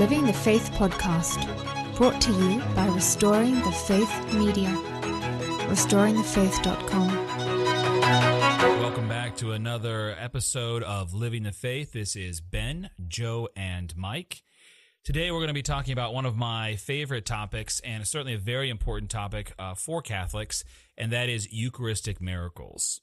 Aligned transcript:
Living 0.00 0.24
the 0.24 0.32
Faith 0.32 0.70
podcast, 0.76 1.44
brought 1.94 2.22
to 2.22 2.32
you 2.32 2.62
by 2.74 2.86
Restoring 2.86 3.56
the 3.56 3.70
Faith 3.70 4.32
Media. 4.32 4.70
RestoringTheFaith.com. 5.68 7.08
Welcome 8.80 9.08
back 9.10 9.36
to 9.36 9.52
another 9.52 10.16
episode 10.18 10.82
of 10.84 11.12
Living 11.12 11.42
the 11.42 11.52
Faith. 11.52 11.92
This 11.92 12.16
is 12.16 12.40
Ben, 12.40 12.88
Joe, 13.08 13.50
and 13.54 13.94
Mike. 13.94 14.42
Today, 15.04 15.30
we're 15.30 15.40
going 15.40 15.48
to 15.48 15.52
be 15.52 15.60
talking 15.60 15.92
about 15.92 16.14
one 16.14 16.24
of 16.24 16.34
my 16.34 16.76
favorite 16.76 17.26
topics, 17.26 17.80
and 17.80 18.08
certainly 18.08 18.32
a 18.32 18.38
very 18.38 18.70
important 18.70 19.10
topic 19.10 19.52
uh, 19.58 19.74
for 19.74 20.00
Catholics, 20.00 20.64
and 20.96 21.12
that 21.12 21.28
is 21.28 21.52
Eucharistic 21.52 22.22
miracles. 22.22 23.02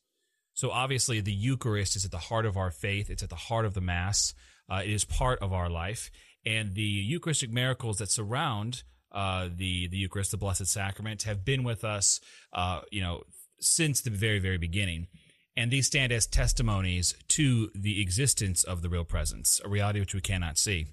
So, 0.56 0.72
obviously, 0.72 1.22
the 1.22 1.32
Eucharist 1.32 1.96
is 1.96 2.06
at 2.06 2.12
the 2.12 2.18
heart 2.18 2.48
of 2.48 2.58
our 2.58 2.72
faith, 2.72 3.12
it's 3.12 3.22
at 3.22 3.30
the 3.30 3.36
heart 3.36 3.68
of 3.68 3.76
the 3.76 3.82
Mass, 3.82 4.34
uh, 4.68 4.82
it 4.84 4.90
is 4.90 5.06
part 5.06 5.40
of 5.44 5.54
our 5.54 5.70
life, 5.70 6.10
and 6.48 6.76
the 6.76 6.82
Eucharistic 6.82 7.52
miracles 7.52 7.98
that 7.98 8.10
surround 8.10 8.84
uh, 9.12 9.50
the 9.54 9.88
the 9.88 9.98
Eucharist, 9.98 10.32
the 10.32 10.38
Blessed 10.38 10.68
Sacrament, 10.68 11.24
have 11.24 11.44
been 11.44 11.64
with 11.64 11.84
us, 11.84 12.22
uh, 12.54 12.82
you 12.92 13.02
know, 13.02 13.24
since 13.60 14.02
the 14.02 14.10
very 14.10 14.40
very 14.40 14.58
beginning, 14.58 15.08
and 15.56 15.70
these 15.70 15.88
stand 15.88 16.12
as 16.12 16.26
testimonies 16.26 17.16
to 17.30 17.70
the 17.76 18.02
existence 18.02 18.64
of 18.64 18.82
the 18.82 18.90
real 18.90 19.04
presence, 19.04 19.60
a 19.64 19.70
reality 19.70 20.00
which 20.00 20.16
we 20.16 20.22
cannot 20.22 20.58
see. 20.58 20.88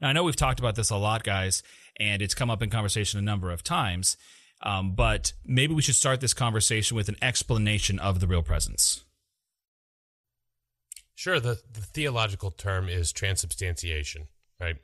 Now, 0.00 0.10
I 0.10 0.12
know 0.12 0.24
we've 0.24 0.36
talked 0.36 0.60
about 0.60 0.76
this 0.76 0.90
a 0.90 0.96
lot, 0.96 1.24
guys, 1.24 1.62
and 1.98 2.22
it's 2.22 2.34
come 2.34 2.50
up 2.50 2.62
in 2.62 2.70
conversation 2.70 3.18
a 3.18 3.22
number 3.22 3.50
of 3.50 3.64
times. 3.64 4.16
Um, 4.62 4.94
but 4.94 5.32
maybe 5.44 5.74
we 5.74 5.82
should 5.82 5.96
start 5.96 6.20
this 6.20 6.34
conversation 6.34 6.96
with 6.96 7.08
an 7.10 7.16
explanation 7.20 7.98
of 7.98 8.20
the 8.20 8.26
real 8.26 8.42
presence. 8.42 9.04
Sure. 11.14 11.40
The, 11.40 11.60
the 11.72 11.80
theological 11.80 12.50
term 12.50 12.88
is 12.88 13.10
transubstantiation, 13.10 14.28
right? 14.60 14.76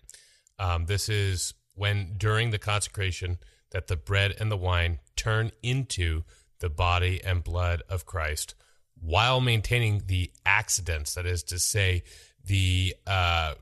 Um, 0.59 0.87
this 0.87 1.09
is 1.09 1.55
when 1.75 2.15
during 2.17 2.51
the 2.51 2.59
consecration 2.59 3.39
that 3.71 3.87
the 3.87 3.97
bread 3.97 4.35
and 4.39 4.51
the 4.51 4.57
wine 4.57 4.99
turn 5.17 5.51
into 5.63 6.25
the 6.61 6.69
body 6.69 7.21
and 7.25 7.43
blood 7.43 7.83
of 7.89 8.07
Christ 8.07 8.55
while 9.01 9.41
maintaining 9.41 10.03
the 10.07 10.31
accidents, 10.47 11.15
that 11.15 11.27
is 11.27 11.43
to 11.43 11.59
say, 11.59 12.05
the 12.45 12.95
uh, 13.07 13.55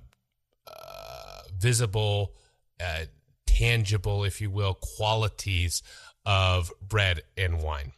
uh, 0.66 1.40
visible, 1.56 2.34
uh, 2.78 3.04
tangible, 3.46 4.24
if 4.24 4.40
you 4.40 4.50
will, 4.50 4.74
qualities 4.74 5.82
of 6.26 6.70
bread 6.86 7.22
and 7.36 7.62
wine. 7.62 7.92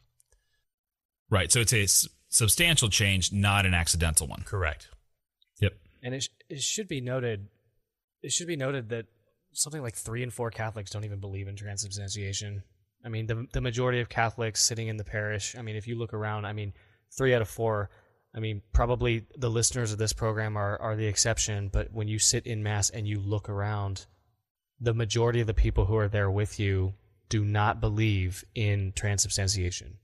Right. 1.30 1.50
So 1.50 1.60
it's 1.60 1.72
a 1.72 1.83
s- 1.83 2.08
substantial 2.28 2.88
change, 2.88 3.33
not 3.33 3.66
an 3.66 3.74
accidental 3.74 4.27
one. 4.27 4.42
Correct. 4.42 4.88
Yep. 5.60 5.72
And 6.02 6.14
it, 6.14 6.22
sh- 6.22 6.28
it 6.48 6.62
should 6.62 6.88
be 6.88 7.00
noted, 7.00 7.48
it 8.22 8.32
should 8.32 8.46
be 8.46 8.56
noted 8.56 8.88
that 8.90 9.06
something 9.52 9.82
like 9.82 9.94
three 9.94 10.22
and 10.22 10.32
four 10.32 10.50
Catholics 10.50 10.90
don't 10.90 11.04
even 11.04 11.20
believe 11.20 11.48
in 11.48 11.56
transubstantiation. 11.56 12.62
I 13.04 13.08
mean, 13.08 13.26
the 13.26 13.46
the 13.52 13.60
majority 13.60 14.00
of 14.00 14.08
Catholics 14.08 14.62
sitting 14.62 14.88
in 14.88 14.96
the 14.96 15.04
parish. 15.04 15.56
I 15.56 15.62
mean, 15.62 15.76
if 15.76 15.86
you 15.86 15.96
look 15.96 16.14
around, 16.14 16.46
I 16.46 16.52
mean, 16.52 16.72
three 17.16 17.34
out 17.34 17.42
of 17.42 17.48
four. 17.48 17.90
I 18.34 18.40
mean, 18.40 18.62
probably 18.72 19.26
the 19.36 19.50
listeners 19.50 19.92
of 19.92 19.98
this 19.98 20.12
program 20.12 20.56
are 20.56 20.80
are 20.80 20.96
the 20.96 21.06
exception. 21.06 21.68
But 21.68 21.92
when 21.92 22.08
you 22.08 22.18
sit 22.18 22.46
in 22.46 22.62
mass 22.62 22.90
and 22.90 23.06
you 23.06 23.18
look 23.18 23.48
around, 23.48 24.06
the 24.80 24.94
majority 24.94 25.40
of 25.40 25.46
the 25.46 25.54
people 25.54 25.86
who 25.86 25.96
are 25.96 26.08
there 26.08 26.30
with 26.30 26.58
you 26.58 26.94
do 27.28 27.44
not 27.44 27.80
believe 27.80 28.44
in 28.54 28.92
transubstantiation. 28.94 29.98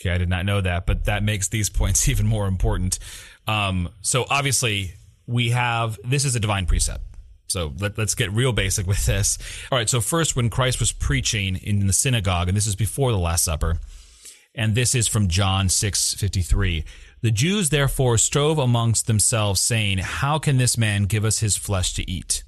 Okay, 0.00 0.10
I 0.10 0.18
did 0.18 0.28
not 0.28 0.44
know 0.44 0.60
that, 0.60 0.86
but 0.86 1.04
that 1.04 1.22
makes 1.22 1.48
these 1.48 1.70
points 1.70 2.08
even 2.08 2.26
more 2.26 2.46
important. 2.46 2.98
Um, 3.46 3.88
so 4.02 4.26
obviously, 4.28 4.94
we 5.26 5.50
have 5.50 5.98
this 6.04 6.24
is 6.24 6.36
a 6.36 6.40
divine 6.40 6.66
precept. 6.66 7.02
So 7.46 7.72
let, 7.78 7.98
us 7.98 8.14
get 8.14 8.32
real 8.32 8.52
basic 8.52 8.86
with 8.86 9.06
this. 9.06 9.38
All 9.70 9.78
right. 9.78 9.88
So 9.88 10.00
first, 10.00 10.34
when 10.34 10.50
Christ 10.50 10.80
was 10.80 10.92
preaching 10.92 11.56
in 11.56 11.86
the 11.86 11.92
synagogue, 11.92 12.48
and 12.48 12.56
this 12.56 12.66
is 12.66 12.76
before 12.76 13.12
the 13.12 13.18
Last 13.18 13.44
Supper, 13.44 13.78
and 14.54 14.74
this 14.74 14.94
is 14.94 15.08
from 15.08 15.28
John 15.28 15.68
six 15.68 16.14
fifty 16.14 16.42
three. 16.42 16.84
The 17.22 17.30
Jews 17.30 17.70
therefore 17.70 18.18
strove 18.18 18.58
amongst 18.58 19.06
themselves, 19.06 19.60
saying, 19.60 19.98
"How 19.98 20.38
can 20.38 20.58
this 20.58 20.78
man 20.78 21.04
give 21.04 21.24
us 21.24 21.40
his 21.40 21.56
flesh 21.56 21.94
to 21.94 22.10
eat?" 22.10 22.44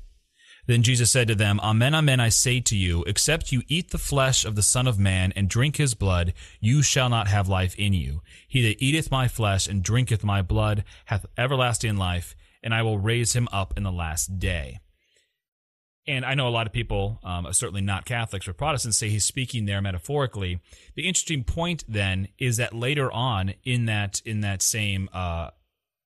Then 0.66 0.82
Jesus 0.82 1.12
said 1.12 1.28
to 1.28 1.37
them, 1.37 1.60
Amen, 1.60 1.94
amen, 1.94 2.19
I 2.19 2.28
say 2.28 2.60
to 2.60 2.76
you, 2.76 3.04
except 3.04 3.53
you 3.53 3.62
eat 3.69 3.91
the 3.91 3.98
flesh 3.98 4.44
of 4.44 4.56
the 4.56 4.62
Son 4.62 4.88
of 4.88 4.98
Man 4.98 5.32
and 5.37 5.48
drink 5.48 5.76
his 5.76 5.94
blood, 5.94 6.34
you 6.60 6.82
shall 6.82 7.09
not 7.09 7.28
have 7.28 7.48
life 7.48 7.76
in 7.76 7.92
you. 7.92 8.21
He 8.48 8.62
that 8.62 8.82
eateth 8.82 9.10
my 9.10 9.28
flesh 9.28 9.69
and 9.69 9.82
drinketh 9.82 10.25
my 10.25 10.42
blood 10.42 10.84
hath 11.04 11.25
everlasting 11.38 11.97
life, 11.97 12.34
and 12.65 12.75
I 12.75 12.82
will 12.82 12.98
raise 12.98 13.34
him 13.34 13.48
up 13.53 13.75
in 13.76 13.84
the 13.84 13.92
last 13.92 14.41
day. 14.41 14.81
And 16.09 16.25
I 16.25 16.34
know 16.34 16.47
a 16.47 16.50
lot 16.50 16.67
of 16.67 16.72
people, 16.72 17.19
um, 17.25 17.53
certainly 17.53 17.81
not 17.81 18.05
Catholics 18.05 18.47
or 18.47 18.53
Protestants, 18.53 18.97
say 18.97 19.09
he's 19.09 19.25
speaking 19.25 19.67
there 19.67 19.83
metaphorically. 19.83 20.61
The 20.94 21.06
interesting 21.09 21.43
point 21.43 21.84
then 21.89 22.28
is 22.39 22.59
that 22.59 22.72
later 22.72 23.11
on 23.11 23.55
in 23.65 23.87
that 23.87 24.22
in 24.25 24.41
that 24.41 24.62
same 24.62 25.09
uh, 25.12 25.50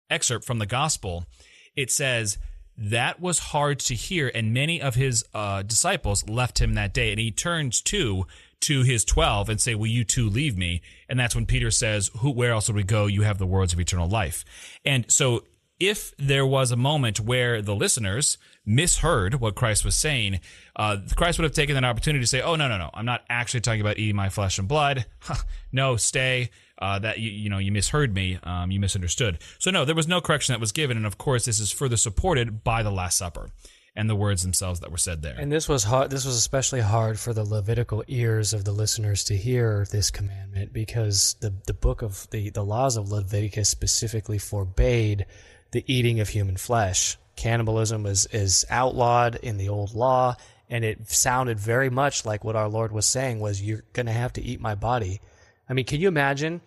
excerpt 0.08 0.44
from 0.44 0.58
the 0.58 0.66
Gospel, 0.66 1.26
it 1.74 1.90
says 1.90 2.38
that 2.76 3.20
was 3.20 3.40
hard 3.40 3.80
to 3.80 3.94
hear, 3.94 4.30
and 4.32 4.54
many 4.54 4.80
of 4.80 4.94
his 4.94 5.24
uh, 5.34 5.62
disciples 5.62 6.28
left 6.28 6.60
him 6.60 6.74
that 6.74 6.94
day. 6.94 7.10
And 7.10 7.18
he 7.18 7.32
turns 7.32 7.80
to 7.82 8.26
to 8.60 8.82
his 8.82 9.04
twelve 9.04 9.48
and 9.48 9.60
say, 9.60 9.74
"Will 9.74 9.88
you 9.88 10.04
too 10.04 10.28
leave 10.28 10.56
me?" 10.56 10.80
And 11.08 11.18
that's 11.18 11.34
when 11.34 11.46
Peter 11.46 11.72
says, 11.72 12.10
"Who? 12.18 12.30
Where 12.30 12.52
else 12.52 12.68
would 12.68 12.76
we 12.76 12.84
go? 12.84 13.06
You 13.06 13.22
have 13.22 13.38
the 13.38 13.46
words 13.46 13.72
of 13.72 13.80
eternal 13.80 14.08
life." 14.08 14.44
And 14.84 15.10
so, 15.10 15.44
if 15.80 16.14
there 16.16 16.46
was 16.46 16.72
a 16.72 16.76
moment 16.76 17.20
where 17.20 17.62
the 17.62 17.74
listeners 17.74 18.38
misheard 18.66 19.36
what 19.36 19.54
Christ 19.54 19.84
was 19.84 19.94
saying, 19.94 20.40
uh, 20.76 20.98
Christ 21.16 21.38
would 21.38 21.44
have 21.44 21.52
taken 21.52 21.74
that 21.74 21.84
opportunity 21.84 22.22
to 22.22 22.26
say, 22.26 22.40
"Oh 22.40 22.56
no, 22.56 22.68
no, 22.68 22.78
no! 22.78 22.90
I'm 22.94 23.04
not 23.04 23.24
actually 23.28 23.60
talking 23.60 23.80
about 23.80 23.98
eating 23.98 24.16
my 24.16 24.28
flesh 24.28 24.58
and 24.58 24.68
blood. 24.68 25.06
no, 25.72 25.96
stay." 25.96 26.50
Uh, 26.80 26.96
that 26.96 27.18
you, 27.18 27.28
you 27.30 27.50
know 27.50 27.58
you 27.58 27.72
misheard 27.72 28.14
me, 28.14 28.38
um, 28.44 28.70
you 28.70 28.78
misunderstood. 28.78 29.38
So 29.58 29.72
no, 29.72 29.84
there 29.84 29.96
was 29.96 30.06
no 30.06 30.20
correction 30.20 30.52
that 30.52 30.60
was 30.60 30.70
given, 30.70 30.96
and 30.96 31.06
of 31.06 31.18
course 31.18 31.44
this 31.44 31.58
is 31.58 31.72
further 31.72 31.96
supported 31.96 32.62
by 32.62 32.84
the 32.84 32.92
Last 32.92 33.18
Supper 33.18 33.50
and 33.96 34.08
the 34.08 34.14
words 34.14 34.42
themselves 34.44 34.78
that 34.78 34.92
were 34.92 34.96
said 34.96 35.22
there. 35.22 35.34
And 35.36 35.50
this 35.50 35.68
was 35.68 35.82
hard. 35.82 36.10
This 36.10 36.24
was 36.24 36.36
especially 36.36 36.80
hard 36.80 37.18
for 37.18 37.34
the 37.34 37.42
Levitical 37.42 38.04
ears 38.06 38.52
of 38.52 38.64
the 38.64 38.70
listeners 38.70 39.24
to 39.24 39.36
hear 39.36 39.86
this 39.90 40.12
commandment 40.12 40.72
because 40.72 41.34
the 41.40 41.52
the 41.66 41.74
book 41.74 42.02
of 42.02 42.30
the 42.30 42.50
the 42.50 42.64
laws 42.64 42.96
of 42.96 43.10
Leviticus 43.10 43.68
specifically 43.68 44.38
forbade 44.38 45.26
the 45.70 45.84
eating 45.86 46.20
of 46.20 46.28
human 46.28 46.56
flesh. 46.56 47.16
Cannibalism 47.36 48.06
is 48.06 48.26
is 48.26 48.64
outlawed 48.70 49.36
in 49.36 49.58
the 49.58 49.68
old 49.68 49.94
law, 49.94 50.36
and 50.68 50.84
it 50.84 51.10
sounded 51.10 51.58
very 51.58 51.90
much 51.90 52.24
like 52.24 52.44
what 52.44 52.56
our 52.56 52.68
Lord 52.68 52.92
was 52.92 53.06
saying 53.06 53.40
was, 53.40 53.62
"You're 53.62 53.84
going 53.92 54.06
to 54.06 54.12
have 54.12 54.32
to 54.34 54.42
eat 54.42 54.60
my 54.60 54.74
body." 54.74 55.20
I 55.68 55.74
mean, 55.74 55.84
can 55.84 56.00
you 56.00 56.08
imagine 56.08 56.60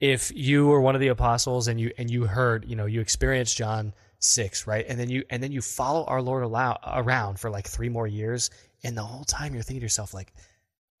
if 0.00 0.30
you 0.34 0.66
were 0.66 0.80
one 0.80 0.94
of 0.94 1.00
the 1.00 1.08
apostles 1.08 1.68
and 1.68 1.80
you 1.80 1.92
and 1.98 2.10
you 2.10 2.26
heard, 2.26 2.64
you 2.68 2.76
know, 2.76 2.86
you 2.86 3.00
experienced 3.00 3.56
John 3.56 3.94
six, 4.18 4.66
right? 4.66 4.84
And 4.88 4.98
then 4.98 5.08
you 5.08 5.24
and 5.30 5.42
then 5.42 5.52
you 5.52 5.62
follow 5.62 6.04
our 6.04 6.20
Lord 6.20 6.42
allow, 6.42 6.78
around 6.86 7.40
for 7.40 7.50
like 7.50 7.66
three 7.66 7.88
more 7.88 8.06
years, 8.06 8.50
and 8.84 8.96
the 8.96 9.02
whole 9.02 9.24
time 9.24 9.54
you're 9.54 9.62
thinking 9.62 9.80
to 9.80 9.84
yourself, 9.84 10.14
like, 10.14 10.32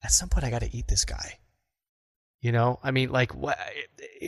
at 0.02 0.12
some 0.12 0.28
point 0.28 0.44
I 0.44 0.50
got 0.50 0.62
to 0.62 0.76
eat 0.76 0.88
this 0.88 1.04
guy. 1.04 1.38
You 2.40 2.52
know, 2.52 2.78
I 2.84 2.92
mean, 2.92 3.10
like, 3.10 3.34
what 3.34 3.58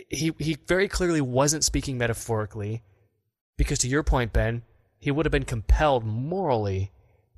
he 0.09 0.33
he 0.39 0.57
very 0.67 0.89
clearly 0.89 1.21
wasn't 1.21 1.63
speaking 1.65 1.97
metaphorically, 1.97 2.83
because 3.57 3.79
to 3.81 3.89
your 3.89 4.03
point, 4.03 4.33
Ben, 4.33 4.63
he 4.99 5.11
would 5.13 5.27
have 5.27 5.31
been 5.33 5.45
compelled 5.45 6.05
morally 6.05 6.91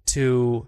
to 0.06 0.66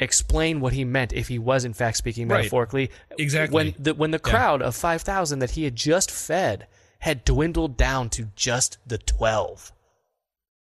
explain 0.00 0.60
what 0.60 0.72
he 0.72 0.84
meant 0.84 1.12
if 1.12 1.28
he 1.28 1.38
was 1.38 1.64
in 1.64 1.72
fact 1.72 1.96
speaking 1.98 2.28
Right. 2.28 2.38
metaphorically. 2.38 2.90
Exactly. 3.18 3.54
When 3.54 3.74
the 3.78 3.94
when 3.94 4.10
the 4.10 4.20
Yeah. 4.24 4.30
crowd 4.30 4.62
of 4.62 4.74
five 4.74 5.02
thousand 5.02 5.38
that 5.40 5.50
he 5.52 5.64
had 5.64 5.76
just 5.76 6.10
fed 6.10 6.66
had 7.00 7.24
dwindled 7.24 7.76
down 7.76 8.08
to 8.10 8.30
just 8.34 8.78
the 8.86 8.98
twelve. 8.98 9.70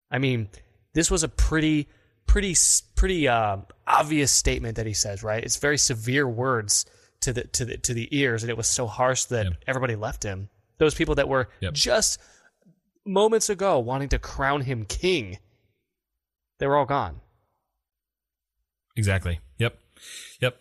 I 0.09 0.17
mean, 0.17 0.49
this 0.93 1.11
was 1.11 1.23
a 1.23 1.29
pretty 1.29 1.89
pretty 2.25 2.55
pretty 2.95 3.27
uh, 3.27 3.57
obvious 3.85 4.31
statement 4.31 4.77
that 4.77 4.85
he 4.85 4.93
says, 4.93 5.23
right? 5.23 5.43
It's 5.43 5.57
very 5.57 5.77
severe 5.77 6.27
words 6.27 6.85
to 7.21 7.33
the 7.33 7.43
to 7.45 7.65
the 7.65 7.77
to 7.77 7.93
the 7.93 8.07
ears, 8.17 8.43
and 8.43 8.49
it 8.49 8.57
was 8.57 8.67
so 8.67 8.87
harsh 8.87 9.25
that 9.25 9.45
Yep. 9.45 9.53
everybody 9.67 9.95
left 9.95 10.23
him. 10.23 10.49
Those 10.77 10.95
people 10.95 11.15
that 11.15 11.27
were 11.27 11.49
Yep. 11.59 11.73
just 11.73 12.19
moments 13.05 13.49
ago 13.49 13.79
wanting 13.79 14.09
to 14.09 14.19
crown 14.19 14.61
him 14.61 14.85
king, 14.85 15.39
they 16.59 16.67
were 16.67 16.77
all 16.77 16.85
gone. 16.85 17.21
Exactly. 18.95 19.39
Yep. 19.57 19.79
Yep. 20.41 20.59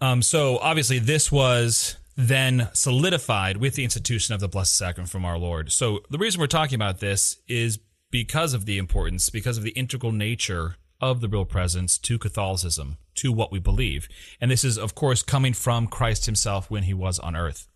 Um, 0.00 0.22
so 0.22 0.58
obviously, 0.58 0.98
this 0.98 1.32
was 1.32 1.96
then 2.16 2.68
solidified 2.72 3.58
with 3.58 3.74
the 3.74 3.84
institution 3.84 4.34
of 4.34 4.40
the 4.40 4.48
Blessed 4.48 4.74
Sacrament 4.76 5.10
from 5.10 5.24
our 5.24 5.38
Lord. 5.38 5.70
So 5.72 6.00
the 6.10 6.18
reason 6.18 6.40
we're 6.40 6.46
talking 6.46 6.74
about 6.76 7.00
this 7.00 7.36
is 7.48 7.78
because 8.10 8.54
of 8.54 8.64
the 8.66 8.78
importance, 8.78 9.28
because 9.30 9.58
of 9.58 9.64
the 9.64 9.70
integral 9.70 10.12
nature 10.12 10.76
of 11.00 11.20
the 11.20 11.28
real 11.28 11.44
presence 11.44 11.98
to 11.98 12.18
Catholicism, 12.18 12.96
to 13.16 13.32
what 13.32 13.52
we 13.52 13.58
believe. 13.58 14.08
And 14.40 14.50
this 14.50 14.64
is, 14.64 14.78
of 14.78 14.94
course, 14.94 15.22
coming 15.22 15.52
from 15.52 15.86
Christ 15.86 16.26
himself 16.26 16.70
when 16.70 16.84
he 16.84 16.94
was 16.94 17.18
on 17.18 17.36
earth. 17.36 17.68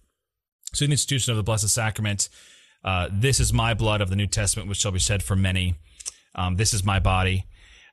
So, 0.72 0.84
in 0.84 0.90
the 0.90 0.94
institution 0.94 1.32
of 1.32 1.36
the 1.36 1.42
Blessed 1.42 1.68
Sacrament, 1.68 2.28
uh, 2.84 3.08
this 3.10 3.40
is 3.40 3.52
my 3.52 3.74
blood 3.74 4.00
of 4.00 4.10
the 4.10 4.16
New 4.16 4.26
Testament, 4.26 4.68
which 4.68 4.78
shall 4.78 4.92
be 4.92 4.98
shed 4.98 5.22
for 5.22 5.36
many. 5.36 5.74
um, 6.34 6.56
"This 6.56 6.72
is 6.72 6.84
my 6.84 7.00
body." 7.00 7.46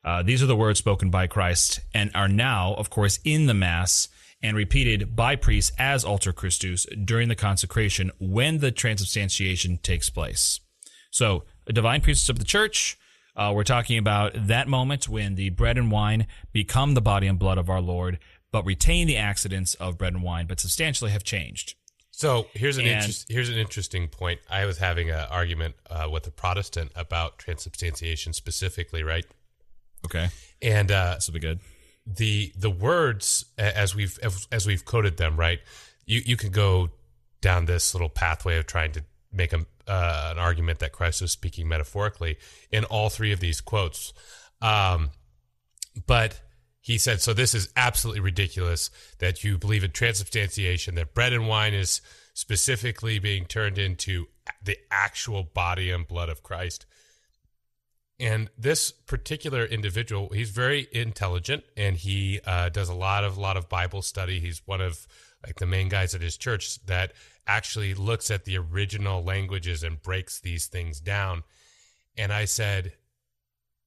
Uh, 0.04 0.22
these 0.24 0.44
are 0.44 0.46
the 0.46 0.56
words 0.56 0.80
spoken 0.80 1.10
by 1.10 1.28
Christ 1.28 1.80
and 1.94 2.12
are 2.14 2.28
now, 2.30 2.76
of 2.76 2.90
course, 2.90 3.20
in 3.24 3.48
the 3.48 3.54
Mass 3.54 4.08
and 4.42 4.56
repeated 4.56 5.16
by 5.16 5.36
priests 5.36 5.72
as 5.80 6.06
alter 6.06 6.32
Christus 6.32 6.86
during 7.04 7.28
the 7.28 7.36
consecration 7.36 8.12
when 8.20 8.60
the 8.60 8.72
transubstantiation 8.72 9.80
takes 9.80 10.10
place. 10.10 10.60
So, 11.10 11.46
a 11.66 11.74
divine 11.74 12.02
priestess 12.02 12.30
of 12.30 12.40
the 12.40 12.46
church. 12.46 12.98
Uh, 13.38 13.51
we're 13.54 13.63
talking 13.63 13.98
about 14.00 14.31
that 14.36 14.68
moment 14.68 15.07
when 15.07 15.36
the 15.36 15.50
bread 15.51 15.78
and 15.78 15.92
wine 15.92 16.25
become 16.51 16.95
the 16.95 17.01
body 17.01 17.28
and 17.28 17.38
blood 17.38 17.57
of 17.60 17.69
our 17.69 17.80
Lord, 17.81 18.18
but 18.51 18.66
retain 18.66 19.06
the 19.07 19.16
accidents 19.18 19.75
of 19.75 19.98
bread 19.98 20.13
and 20.13 20.24
wine, 20.24 20.48
but 20.48 20.60
substantially 20.60 21.12
have 21.12 21.24
changed. 21.24 21.75
So 22.10 22.48
here's 22.54 22.78
an 22.78 22.86
And- 22.88 22.95
interest, 22.98 23.28
here's 23.30 23.50
an 23.50 23.57
interesting 23.60 24.07
point. 24.07 24.39
I 24.50 24.66
was 24.66 24.80
having 24.80 25.12
an 25.12 25.19
argument 25.30 25.75
uh, 25.88 26.07
with 26.12 26.25
a 26.25 26.31
Protestant 26.31 26.92
about 26.95 27.38
transubstantiation 27.38 28.34
specifically, 28.34 29.04
right? 29.04 29.25
Okay, 30.06 30.30
And 30.62 30.92
uh, 30.92 31.16
this 31.16 31.28
will 31.28 31.33
be 31.33 31.40
good. 31.40 31.60
the 32.07 32.54
the 32.56 32.69
words 32.72 33.45
as 33.57 33.94
we've 33.94 34.18
as 34.51 34.66
we've 34.66 34.86
coded 34.86 35.18
them, 35.18 35.38
right? 35.38 35.60
You 36.06 36.22
you 36.25 36.38
can 36.38 36.51
go 36.51 36.90
down 37.42 37.66
this 37.66 37.94
little 37.94 38.10
pathway 38.10 38.57
of 38.57 38.66
trying 38.66 38.94
to 38.94 39.04
make 39.38 39.54
a, 39.54 39.66
uh, 39.88 40.30
an 40.31 40.39
argument 40.39 40.80
that 40.80 40.92
Christ 40.92 41.22
was 41.22 41.31
speaking 41.31 41.68
metaphorically 41.68 42.38
in 42.72 42.84
all 42.86 43.10
three 43.10 43.31
of 43.31 43.39
these 43.39 43.62
quotes. 43.62 44.12
Um, 44.62 45.12
but 46.06 46.42
he 46.81 46.98
said, 46.98 47.22
so 47.22 47.34
this 47.34 47.54
is 47.54 47.69
absolutely 47.75 48.22
ridiculous 48.22 48.89
that 49.19 49.44
you 49.44 49.57
believe 49.57 49.84
in 49.84 49.92
transubstantiation, 49.92 50.95
that 50.95 51.13
bread 51.13 51.34
and 51.34 51.48
wine 51.48 51.74
is 51.74 52.01
specifically 52.34 53.19
being 53.19 53.45
turned 53.45 53.78
into 53.78 54.28
the 54.63 54.78
actual 54.92 55.44
body 55.44 55.92
and 55.92 56.07
blood 56.07 56.30
of 56.30 56.44
Christ. 56.44 56.86
And 58.19 58.50
this 58.57 58.92
particular 58.92 59.66
individual, 59.66 60.30
he's 60.30 60.50
very 60.50 60.88
intelligent 60.92 61.63
and 61.75 61.95
he 61.95 62.40
uh, 62.45 62.69
does 62.69 62.90
a 62.90 62.94
lot 62.94 63.24
of 63.24 63.38
lot 63.38 63.57
of 63.57 63.69
Bible 63.69 64.01
study. 64.01 64.40
He's 64.40 64.62
one 64.66 64.81
of 64.81 65.07
like 65.45 65.56
the 65.57 65.66
main 65.66 65.89
guys 65.89 66.16
at 66.16 66.22
his 66.22 66.38
church 66.38 66.84
that 66.86 67.13
actually 67.45 67.94
looks 67.94 68.30
at 68.31 68.45
the 68.45 68.57
original 68.57 69.24
languages 69.24 69.84
and 69.84 70.01
breaks 70.01 70.39
these 70.39 70.68
things 70.68 71.00
down. 71.00 71.44
And 72.18 72.34
I 72.34 72.45
said, 72.45 72.94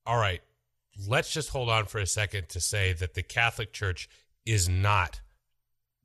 all 0.06 0.18
right, 0.18 0.40
let's 1.08 1.32
just 1.32 1.50
hold 1.50 1.68
on 1.68 1.86
for 1.86 1.98
a 1.98 2.06
second 2.06 2.48
to 2.50 2.60
say 2.60 2.92
that 2.94 3.14
the 3.14 3.22
Catholic 3.22 3.72
Church 3.72 4.08
is 4.46 4.68
not 4.68 5.20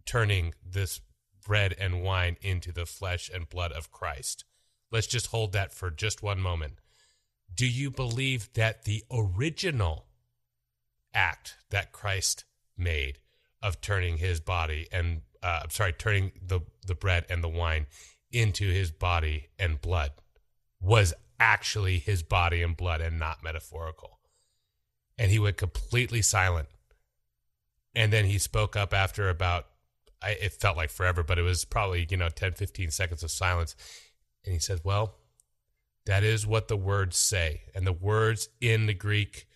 turning 0.05 0.53
this 0.65 1.01
bread 1.45 1.75
and 1.79 2.03
wine 2.03 2.37
into 2.41 2.71
the 2.71 2.85
flesh 2.85 3.29
and 3.33 3.49
blood 3.49 3.71
of 3.71 3.91
Christ. 3.91 4.45
Let's 4.91 5.07
just 5.07 5.27
hold 5.27 5.53
that 5.53 5.73
for 5.73 5.89
just 5.89 6.23
one 6.23 6.39
moment. 6.39 6.79
Do 7.53 7.67
you 7.67 7.89
believe 7.91 8.51
that 8.53 8.83
the 8.83 9.03
original 9.11 10.07
act 11.13 11.55
that 11.69 11.91
Christ 11.91 12.43
made 12.77 13.19
of 13.61 13.81
turning 13.81 14.17
his 14.17 14.39
body 14.39 14.87
and 14.91 15.21
uh, 15.45 15.61
I'm 15.63 15.69
sorry, 15.69 15.93
turning 15.93 16.31
the 16.45 16.61
the 16.85 16.95
bread 16.95 17.25
and 17.29 17.43
the 17.43 17.49
wine 17.49 17.85
into 18.31 18.69
his 18.69 18.91
body 18.91 19.49
and 19.57 19.79
blood 19.79 20.11
was 20.81 21.13
actually 21.39 21.99
his 21.99 22.23
body 22.23 22.61
and 22.61 22.75
blood 22.75 23.01
and 23.01 23.19
not 23.19 23.43
metaphorical? 23.43 24.15
and 25.17 25.31
he 25.31 25.39
went 25.39 25.57
completely 25.57 26.21
silent. 26.21 26.67
And 27.95 28.11
then 28.11 28.25
he 28.25 28.37
spoke 28.37 28.75
up 28.75 28.93
after 28.93 29.29
about, 29.29 29.67
I, 30.21 30.31
it 30.31 30.53
felt 30.53 30.77
like 30.77 30.89
forever, 30.89 31.23
but 31.23 31.39
it 31.39 31.43
was 31.43 31.65
probably, 31.65 32.07
you 32.09 32.17
know, 32.17 32.29
10, 32.29 32.53
15 32.53 32.91
seconds 32.91 33.23
of 33.23 33.31
silence. 33.31 33.75
And 34.43 34.53
he 34.53 34.59
said, 34.59 34.81
Well, 34.83 35.15
that 36.05 36.23
is 36.23 36.45
what 36.45 36.67
the 36.67 36.77
words 36.77 37.17
say. 37.17 37.61
And 37.73 37.87
the 37.87 37.93
words 37.93 38.49
in 38.59 38.85
the 38.85 38.93
Greek 38.93 39.47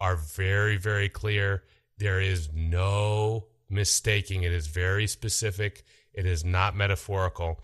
are 0.00 0.16
very, 0.16 0.76
very 0.76 1.08
clear. 1.08 1.64
There 1.98 2.20
is 2.20 2.48
no 2.52 3.46
mistaking. 3.68 4.42
It 4.42 4.52
is 4.52 4.66
very 4.66 5.06
specific. 5.06 5.84
It 6.12 6.26
is 6.26 6.44
not 6.44 6.76
metaphorical. 6.76 7.60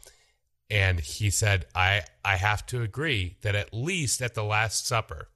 And 0.71 1.01
he 1.01 1.31
said, 1.31 1.67
I, 1.75 2.03
I 2.25 2.37
have 2.37 2.65
to 2.67 2.83
agree 2.83 3.37
that 3.43 3.55
at 3.55 3.75
least 3.75 4.23
at 4.23 4.35
the 4.35 4.45
Last 4.45 4.87
Supper, 4.87 5.29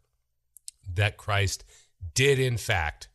that 0.94 1.16
Christ 1.16 1.64
did 2.14 2.38
in 2.38 2.56
fact 2.56 3.08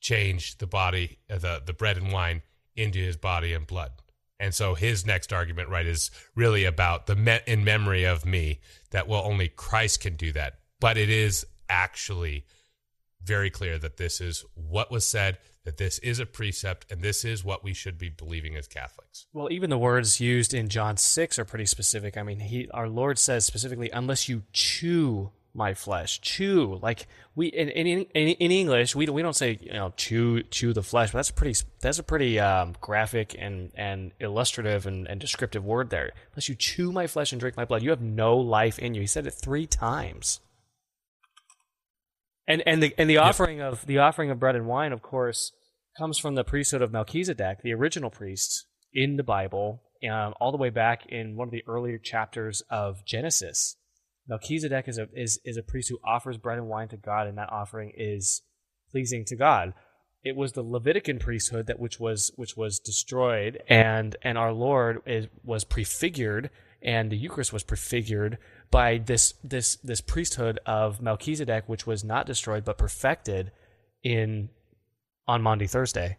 change 0.00 0.58
the 0.58 0.66
body, 0.66 1.18
uh, 1.30 1.38
the 1.38 1.62
the 1.64 1.72
bread 1.72 1.96
and 1.96 2.12
wine 2.12 2.42
into 2.76 2.98
his 2.98 3.16
body 3.16 3.52
and 3.52 3.66
blood. 3.66 3.92
And 4.40 4.54
so 4.54 4.74
his 4.74 5.04
next 5.04 5.32
argument, 5.32 5.68
right, 5.68 5.86
is 5.86 6.10
really 6.34 6.64
about 6.64 7.06
the 7.06 7.16
me- 7.16 7.40
in 7.46 7.64
memory 7.64 8.04
of 8.04 8.24
me 8.24 8.60
that 8.90 9.08
well 9.08 9.22
only 9.24 9.48
Christ 9.48 10.00
can 10.00 10.16
do 10.16 10.32
that, 10.32 10.60
but 10.80 10.96
it 10.96 11.10
is 11.10 11.46
actually 11.68 12.44
very 13.22 13.50
clear 13.50 13.78
that 13.78 13.96
this 13.96 14.20
is 14.20 14.44
what 14.54 14.90
was 14.90 15.06
said, 15.06 15.38
that 15.64 15.76
this 15.76 15.98
is 15.98 16.18
a 16.18 16.26
precept, 16.26 16.90
and 16.90 17.02
this 17.02 17.24
is 17.24 17.44
what 17.44 17.62
we 17.62 17.74
should 17.74 17.98
be 17.98 18.08
believing 18.08 18.56
as 18.56 18.66
Catholics. 18.66 19.26
Well, 19.32 19.48
even 19.50 19.70
the 19.70 19.78
words 19.78 20.20
used 20.20 20.54
in 20.54 20.68
John 20.68 20.96
6 20.96 21.38
are 21.38 21.44
pretty 21.44 21.66
specific. 21.66 22.16
I 22.16 22.22
mean, 22.22 22.40
he 22.40 22.68
our 22.72 22.88
Lord 22.88 23.18
says 23.18 23.44
specifically, 23.44 23.90
unless 23.90 24.28
you 24.28 24.44
chew 24.52 25.30
my 25.54 25.74
flesh, 25.74 26.20
chew. 26.20 26.78
Like 26.80 27.06
we 27.34 27.48
in 27.48 27.68
in, 27.68 27.86
in, 27.86 28.28
in 28.28 28.50
English, 28.50 28.94
we 28.94 29.04
don't, 29.04 29.14
we 29.14 29.22
don't 29.22 29.36
say, 29.36 29.58
you 29.60 29.72
know, 29.72 29.92
chew 29.96 30.42
chew 30.44 30.72
the 30.72 30.82
flesh, 30.82 31.10
but 31.10 31.18
that's 31.18 31.30
pretty 31.30 31.60
that's 31.80 31.98
a 31.98 32.02
pretty 32.02 32.40
um, 32.40 32.74
graphic 32.80 33.34
and 33.38 33.70
and 33.74 34.12
illustrative 34.20 34.86
and, 34.86 35.06
and 35.06 35.20
descriptive 35.20 35.64
word 35.64 35.90
there. 35.90 36.12
Unless 36.32 36.48
you 36.48 36.54
chew 36.54 36.92
my 36.92 37.06
flesh 37.06 37.32
and 37.32 37.40
drink 37.40 37.56
my 37.56 37.64
blood, 37.64 37.82
you 37.82 37.90
have 37.90 38.00
no 38.00 38.36
life 38.36 38.78
in 38.78 38.94
you. 38.94 39.02
He 39.02 39.06
said 39.06 39.26
it 39.26 39.32
3 39.32 39.66
times. 39.66 40.40
And 42.48 42.62
and 42.66 42.82
the 42.82 42.94
and 42.96 43.08
the 43.08 43.18
offering 43.18 43.60
of 43.60 43.86
the 43.86 43.98
offering 43.98 44.30
of 44.30 44.40
bread 44.40 44.56
and 44.56 44.66
wine, 44.66 44.92
of 44.92 45.02
course, 45.02 45.52
comes 45.98 46.18
from 46.18 46.34
the 46.34 46.44
priesthood 46.44 46.80
of 46.80 46.90
Melchizedek, 46.90 47.58
the 47.62 47.74
original 47.74 48.08
priest 48.08 48.66
in 48.94 49.16
the 49.16 49.22
Bible, 49.22 49.82
um, 50.10 50.32
all 50.40 50.50
the 50.50 50.56
way 50.56 50.70
back 50.70 51.04
in 51.06 51.36
one 51.36 51.46
of 51.46 51.52
the 51.52 51.62
earlier 51.68 51.98
chapters 51.98 52.62
of 52.70 53.04
Genesis. 53.04 53.76
Melchizedek 54.26 54.88
is 54.88 54.96
a 54.96 55.08
is 55.14 55.38
is 55.44 55.58
a 55.58 55.62
priest 55.62 55.90
who 55.90 55.98
offers 56.02 56.38
bread 56.38 56.56
and 56.56 56.68
wine 56.68 56.88
to 56.88 56.96
God, 56.96 57.26
and 57.26 57.36
that 57.36 57.52
offering 57.52 57.92
is 57.94 58.40
pleasing 58.90 59.26
to 59.26 59.36
God. 59.36 59.74
It 60.24 60.34
was 60.34 60.52
the 60.52 60.64
Levitican 60.64 61.20
priesthood 61.20 61.66
that 61.66 61.78
which 61.78 62.00
was 62.00 62.32
which 62.36 62.56
was 62.56 62.78
destroyed, 62.78 63.62
and 63.68 64.16
and 64.22 64.38
our 64.38 64.52
Lord 64.52 65.02
is, 65.06 65.26
was 65.44 65.64
prefigured, 65.64 66.48
and 66.82 67.12
the 67.12 67.16
Eucharist 67.18 67.52
was 67.52 67.62
prefigured 67.62 68.38
by 68.70 68.98
this 68.98 69.34
this 69.42 69.76
this 69.76 70.00
priesthood 70.00 70.58
of 70.66 71.00
Melchizedek, 71.00 71.68
which 71.68 71.86
was 71.86 72.04
not 72.04 72.26
destroyed 72.26 72.64
but 72.64 72.78
perfected 72.78 73.52
in 74.02 74.50
on 75.26 75.42
Maundy 75.42 75.66
Thursday. 75.66 76.16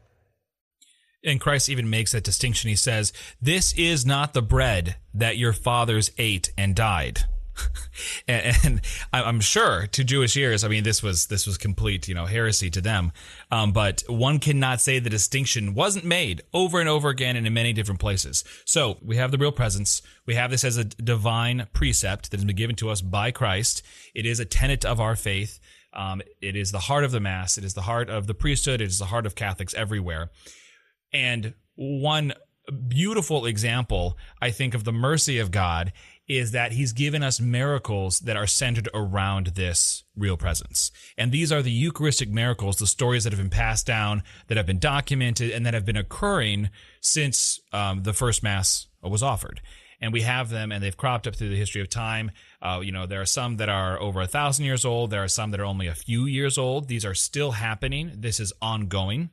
And 1.23 1.41
Christ 1.41 1.67
even 1.67 1.89
makes 1.89 2.13
that 2.13 2.23
distinction. 2.23 2.69
He 2.69 2.75
says, 2.75 3.11
This 3.41 3.73
is 3.73 4.05
not 4.05 4.33
the 4.33 4.41
bread 4.41 4.95
that 5.13 5.37
your 5.37 5.51
fathers 5.51 6.11
ate 6.17 6.51
and 6.57 6.75
died. 6.75 7.25
and, 8.27 8.57
and 8.63 8.81
I'm 9.11 9.39
sure 9.39 9.87
to 9.87 10.03
Jewish 10.03 10.35
ears, 10.37 10.63
I 10.63 10.67
mean, 10.67 10.83
this 10.83 11.03
was 11.03 11.27
this 11.27 11.45
was 11.45 11.57
complete, 11.57 12.07
you 12.07 12.15
know, 12.15 12.25
heresy 12.25 12.69
to 12.71 12.81
them. 12.81 13.11
Um, 13.51 13.71
but 13.71 14.03
one 14.07 14.39
cannot 14.39 14.81
say 14.81 14.99
the 14.99 15.09
distinction 15.09 15.73
wasn't 15.73 16.05
made 16.05 16.41
over 16.53 16.79
and 16.79 16.89
over 16.89 17.09
again 17.09 17.35
and 17.35 17.45
in 17.45 17.53
many 17.53 17.73
different 17.73 17.99
places. 17.99 18.43
So 18.65 18.97
we 19.01 19.17
have 19.17 19.31
the 19.31 19.37
real 19.37 19.51
presence. 19.51 20.01
We 20.25 20.35
have 20.35 20.51
this 20.51 20.63
as 20.63 20.77
a 20.77 20.85
divine 20.85 21.67
precept 21.73 22.31
that 22.31 22.37
has 22.37 22.45
been 22.45 22.55
given 22.55 22.75
to 22.77 22.89
us 22.89 23.01
by 23.01 23.31
Christ. 23.31 23.83
It 24.13 24.25
is 24.25 24.39
a 24.39 24.45
tenet 24.45 24.85
of 24.85 24.99
our 24.99 25.15
faith. 25.15 25.59
Um, 25.93 26.21
it 26.41 26.55
is 26.55 26.71
the 26.71 26.79
heart 26.79 27.03
of 27.03 27.11
the 27.11 27.19
Mass. 27.19 27.57
It 27.57 27.63
is 27.63 27.73
the 27.73 27.81
heart 27.81 28.09
of 28.09 28.27
the 28.27 28.35
priesthood. 28.35 28.81
It 28.81 28.85
is 28.85 28.99
the 28.99 29.05
heart 29.05 29.25
of 29.25 29.35
Catholics 29.35 29.73
everywhere. 29.73 30.29
And 31.11 31.55
one 31.75 32.33
beautiful 32.87 33.45
example, 33.45 34.17
I 34.41 34.51
think, 34.51 34.73
of 34.73 34.83
the 34.83 34.91
mercy 34.91 35.39
of 35.39 35.51
God 35.51 35.91
is 36.29 36.51
that 36.51 36.71
He's 36.71 36.93
given 36.93 37.23
us 37.23 37.41
miracles 37.41 38.19
that 38.19 38.37
are 38.37 38.47
centered 38.47 38.87
around 38.93 39.47
this 39.47 40.03
real 40.15 40.37
presence. 40.37 40.91
And 41.17 41.31
these 41.31 41.51
are 41.51 41.63
the 41.63 41.71
Eucharistic 41.71 42.29
miracles, 42.29 42.77
the 42.77 42.87
stories 42.87 43.23
that 43.23 43.33
have 43.33 43.41
been 43.41 43.49
passed 43.49 43.87
down, 43.87 44.23
that 44.47 44.55
have 44.55 44.67
been 44.67 44.79
documented, 44.79 45.51
and 45.51 45.65
that 45.65 45.73
have 45.73 45.85
been 45.85 45.97
occurring 45.97 46.69
since 47.01 47.59
um, 47.73 48.03
the 48.03 48.13
first 48.13 48.43
Mass 48.43 48.87
was 49.01 49.23
offered. 49.23 49.59
And 49.99 50.13
we 50.13 50.21
have 50.21 50.49
them, 50.49 50.71
and 50.71 50.81
they've 50.81 50.95
cropped 50.95 51.27
up 51.27 51.35
through 51.35 51.49
the 51.49 51.57
history 51.57 51.81
of 51.81 51.89
time. 51.89 52.31
Uh, 52.61 52.79
you 52.81 52.91
know, 52.91 53.05
there 53.05 53.21
are 53.21 53.25
some 53.25 53.57
that 53.57 53.67
are 53.67 53.99
over 53.99 54.21
a 54.21 54.27
thousand 54.27 54.63
years 54.63 54.85
old. 54.85 55.09
There 55.09 55.23
are 55.23 55.27
some 55.27 55.51
that 55.51 55.59
are 55.59 55.65
only 55.65 55.87
a 55.87 55.95
few 55.95 56.25
years 56.25 56.57
old. 56.57 56.87
These 56.87 57.03
are 57.03 57.15
still 57.15 57.51
happening. 57.51 58.13
This 58.15 58.39
is 58.39 58.53
ongoing. 58.61 59.31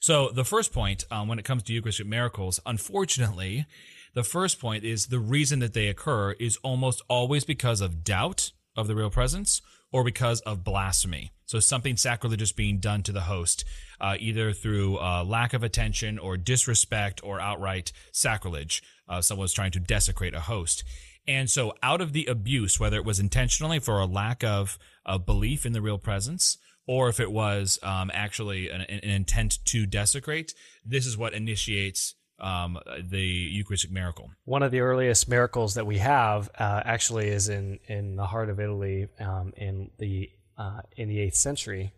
So 0.00 0.30
the 0.30 0.46
first 0.46 0.72
point, 0.72 1.04
um, 1.10 1.28
when 1.28 1.38
it 1.38 1.44
comes 1.44 1.62
to 1.64 1.74
Eucharistic 1.74 2.06
miracles, 2.06 2.58
unfortunately, 2.64 3.66
the 4.14 4.24
first 4.24 4.60
point 4.60 4.84
is 4.84 5.06
the 5.06 5.18
reason 5.18 5.58
that 5.60 5.72
they 5.72 5.88
occur 5.88 6.32
is 6.32 6.56
almost 6.58 7.02
always 7.08 7.44
because 7.44 7.80
of 7.80 8.04
doubt 8.04 8.52
of 8.76 8.86
the 8.86 8.94
real 8.94 9.10
presence 9.10 9.62
or 9.92 10.04
because 10.04 10.40
of 10.42 10.64
blasphemy. 10.64 11.32
So 11.44 11.58
something 11.58 11.96
sacrilegious 11.96 12.52
being 12.52 12.78
done 12.78 13.02
to 13.02 13.12
the 13.12 13.22
host, 13.22 13.64
uh, 14.00 14.16
either 14.18 14.52
through 14.52 14.98
uh, 14.98 15.24
lack 15.24 15.52
of 15.52 15.64
attention 15.64 16.18
or 16.18 16.36
disrespect 16.36 17.20
or 17.24 17.40
outright 17.40 17.92
sacrilege. 18.12 18.82
Uh, 19.08 19.20
someone's 19.20 19.52
trying 19.52 19.72
to 19.72 19.80
desecrate 19.80 20.34
a 20.34 20.40
host. 20.40 20.84
And 21.26 21.50
so, 21.50 21.74
out 21.82 22.00
of 22.00 22.12
the 22.12 22.26
abuse, 22.26 22.80
whether 22.80 22.96
it 22.96 23.04
was 23.04 23.20
intentionally 23.20 23.78
for 23.78 23.98
a 23.98 24.06
lack 24.06 24.42
of, 24.42 24.78
of 25.04 25.26
belief 25.26 25.66
in 25.66 25.72
the 25.72 25.82
real 25.82 25.98
presence, 25.98 26.56
or 26.86 27.08
if 27.08 27.20
it 27.20 27.30
was 27.30 27.78
um, 27.82 28.10
actually 28.14 28.70
an, 28.70 28.80
an, 28.82 29.00
intent 29.00 29.58
to 29.66 29.86
desecrate, 29.86 30.54
this 30.84 31.06
is 31.06 31.16
what 31.16 31.34
initiates 31.34 32.14
um, 32.40 32.78
the 33.02 33.20
Eucharistic 33.20 33.90
miracle. 33.90 34.30
One 34.44 34.62
of 34.62 34.70
the 34.70 34.80
earliest 34.80 35.28
miracles 35.28 35.74
that 35.74 35.86
we 35.86 35.98
have 35.98 36.50
uh, 36.58 36.82
actually 36.84 37.28
is 37.28 37.48
in, 37.48 37.78
in 37.86 38.16
the 38.16 38.26
heart 38.26 38.50
of 38.50 38.60
Italy 38.60 39.08
um, 39.18 39.52
in 39.56 39.90
the 39.98 40.30
uh, 40.58 40.82
in 40.96 41.08
the 41.08 41.20
eighth 41.20 41.36
century, 41.36 41.92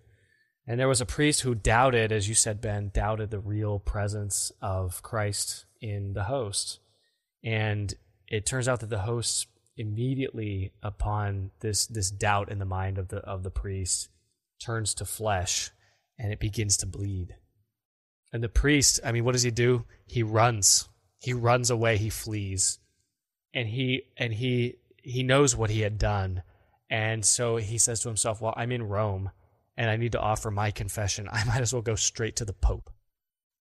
and 0.67 0.79
there 0.79 0.89
was 0.89 1.01
a 1.01 1.07
priest 1.07 1.41
who 1.41 1.55
doubted, 1.55 2.13
as 2.13 2.29
you 2.29 2.35
said, 2.35 2.61
Ben, 2.61 2.91
doubted 2.95 3.31
the 3.31 3.41
real 3.41 3.81
presence 3.81 4.53
of 4.61 5.03
Christ 5.03 5.65
in 5.81 6.13
the 6.13 6.25
host, 6.25 6.79
and 7.43 7.93
it 8.29 8.47
turns 8.47 8.69
out 8.69 8.81
that 8.81 8.91
the 8.91 9.01
host 9.01 9.49
immediately 9.77 10.73
upon 10.83 11.51
this 11.61 11.87
this 11.87 12.11
doubt 12.11 12.51
in 12.51 12.59
the 12.59 12.65
mind 12.65 12.99
of 12.99 13.09
the 13.09 13.19
of 13.19 13.43
the 13.43 13.51
priest 13.51 14.09
turns 14.61 14.95
to 14.95 15.05
flesh 15.05 15.71
and 16.19 16.33
it 16.33 16.41
begins 16.41 16.77
to 16.77 16.87
bleed. 16.87 17.35
And 18.33 18.43
the 18.43 18.49
priest, 18.49 19.01
I 19.05 19.13
mean, 19.13 19.25
what 19.25 19.33
does 19.33 19.43
he 19.43 19.51
do? 19.51 19.85
He 20.07 20.23
runs. 20.23 20.89
He 21.19 21.33
runs 21.33 21.71
away, 21.71 21.99
he 21.99 22.11
flees. 22.11 22.79
And 23.55 23.69
he 23.69 24.05
and 24.17 24.33
he 24.33 24.77
he 25.03 25.23
knows 25.23 25.55
what 25.55 25.71
he 25.71 25.81
had 25.81 25.99
done 25.99 26.43
and 26.93 27.25
so 27.25 27.57
he 27.57 27.79
says 27.79 28.01
to 28.01 28.11
himself, 28.11 28.43
Well, 28.43 28.53
I'm 28.55 28.71
in 28.71 28.83
Rome 28.83 29.31
and 29.79 29.89
I 29.89 29.97
need 29.97 30.13
to 30.13 30.21
offer 30.21 30.51
my 30.51 30.71
confession. 30.71 31.27
I 31.33 31.43
might 31.45 31.63
as 31.63 31.73
well 31.73 31.81
go 31.81 31.95
straight 31.95 32.37
to 32.37 32.45
the 32.45 32.53
Pope. 32.53 32.91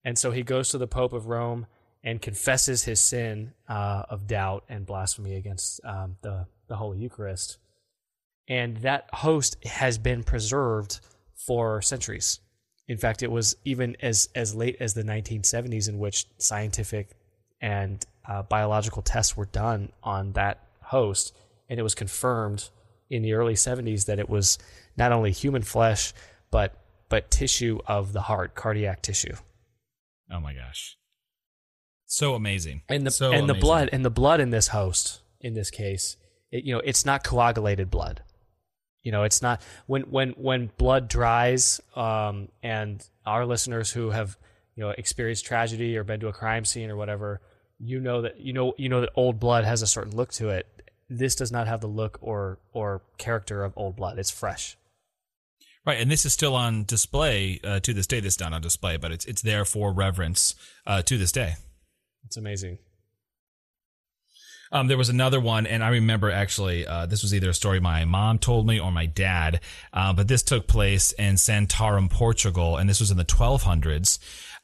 And 0.05 0.17
so 0.17 0.31
he 0.31 0.45
goes 0.45 0.71
to 0.71 0.79
the 0.79 0.87
Pope 0.87 1.13
of 1.13 1.27
Rome 1.27 1.67
and 2.05 2.23
confesses 2.23 2.85
his 2.85 3.01
sin 3.01 3.55
uh, 3.69 4.05
of 4.09 4.29
doubt 4.29 4.65
and 4.69 4.87
blasphemy 4.87 5.35
against 5.35 5.81
um, 5.85 6.17
the, 6.23 6.47
the 6.69 6.77
Holy 6.77 6.99
Eucharist. 6.99 7.59
And 8.49 8.77
that 8.79 9.09
host 9.13 9.57
has 9.65 9.99
been 9.99 10.23
preserved 10.23 11.01
for 11.35 11.83
centuries. 11.83 12.39
In 12.89 12.97
fact, 12.97 13.23
it 13.23 13.31
was 13.31 13.57
even 13.65 13.97
as, 14.01 14.29
as 14.35 14.55
late 14.55 14.77
as 14.81 14.95
the 14.95 15.03
1970s 15.03 15.89
in 15.89 15.99
which 15.99 16.27
scientific 16.39 17.11
and 17.61 18.05
uh, 18.27 18.43
biological 18.43 19.03
tests 19.03 19.37
were 19.37 19.47
done 19.47 19.93
on 20.03 20.33
that 20.33 20.65
host, 20.83 21.37
and 21.69 21.79
it 21.79 21.83
was 21.83 21.95
confirmed 21.95 22.71
in 23.11 23.23
the 23.23 23.35
early 23.35 23.55
70s 23.55 24.07
that 24.07 24.19
it 24.19 24.29
was 24.29 24.59
not 24.97 25.13
only 25.13 25.33
human 25.33 25.63
flesh 25.63 26.13
but 26.51 26.75
but 27.09 27.31
tissue 27.31 27.79
of 27.87 28.13
the 28.13 28.21
heart, 28.23 28.55
cardiac 28.55 29.01
tissue. 29.01 29.35
Oh 30.31 30.41
my 30.41 30.53
gosh. 30.53 30.97
So 32.05 32.35
amazing. 32.35 32.83
And 32.89 33.07
the 33.07 33.11
so 33.11 33.27
and 33.27 33.45
amazing. 33.45 33.47
the 33.47 33.61
blood 33.61 33.89
and 33.93 34.05
the 34.05 34.11
blood 34.11 34.41
in 34.41 34.51
this 34.51 34.69
host 34.69 35.21
in 35.41 35.55
this 35.55 35.71
case, 35.71 36.17
it, 36.51 36.65
you 36.65 36.75
know, 36.75 36.81
it's 36.85 37.07
not 37.07 37.25
coagulated 37.25 37.91
blood. 37.91 38.23
You 39.09 39.13
know, 39.13 39.23
it's 39.25 39.41
not 39.41 39.63
when 39.87 40.03
when 40.03 40.31
when 40.33 40.71
blood 40.77 41.09
dries 41.09 41.81
um, 41.97 42.49
and 42.63 43.03
our 43.25 43.47
listeners 43.47 43.91
who 43.91 44.11
have 44.11 44.37
you 44.77 44.85
know 44.85 44.91
experienced 44.91 45.47
tragedy 45.47 45.97
or 45.97 46.05
been 46.05 46.21
to 46.21 46.29
a 46.29 46.33
crime 46.33 46.67
scene 46.67 46.91
or 46.91 46.97
whatever, 46.97 47.41
you 47.81 48.01
know 48.01 48.21
that 48.21 48.39
you 48.39 48.53
know 48.53 48.75
you 48.77 48.91
know 48.91 49.01
that 49.01 49.11
old 49.15 49.41
blood 49.41 49.65
has 49.65 49.81
a 49.81 49.87
certain 49.87 50.15
look 50.15 50.31
to 50.33 50.51
it 50.51 50.67
this 51.09 51.35
does 51.35 51.51
not 51.51 51.67
have 51.67 51.81
the 51.81 51.87
look 51.87 52.19
or 52.21 52.59
or 52.73 53.03
character 53.17 53.65
of 53.65 53.73
old 53.77 53.97
blood. 53.97 54.19
It's 54.19 54.31
fresh. 54.31 54.77
Right, 55.87 56.01
and 56.01 56.11
this 56.11 56.27
is 56.27 56.35
still 56.35 56.55
on 56.55 56.85
display 56.85 57.61
uh, 57.65 57.81
to 57.81 57.95
this 57.95 58.07
day. 58.07 58.21
This 58.21 58.35
is 58.35 58.41
not 58.41 58.53
on 58.53 58.61
display, 58.61 58.97
but 58.99 59.11
it's 59.11 59.25
it's 59.25 59.43
there 59.43 59.65
for 59.65 59.93
reverence 59.93 60.55
uh, 60.87 61.03
to 61.03 61.17
this 61.17 61.33
day. 61.33 61.55
It's 62.25 62.37
amazing. 62.37 62.79
Um, 64.71 64.89
there 64.89 64.99
was 64.99 65.09
another 65.09 65.41
one, 65.41 65.67
and 65.67 65.83
I 65.83 65.89
remember 65.89 66.31
actually, 66.31 66.87
uh, 66.87 67.07
this 67.07 67.23
was 67.23 67.35
either 67.35 67.51
a 67.51 67.55
story 67.55 67.81
my 67.81 68.05
mom 68.05 68.39
told 68.39 68.67
me 68.67 68.79
or 68.79 68.93
my 68.93 69.07
dad, 69.07 69.61
uh, 69.93 70.13
but 70.13 70.29
this 70.29 70.43
took 70.43 70.67
place 70.67 71.13
in 71.13 71.35
Santarem, 71.35 72.11
Portugal, 72.11 72.77
and 72.77 72.89
this 72.89 73.01
was 73.01 73.11
in 73.11 73.17
the 73.17 73.25
1200s. 73.25 74.19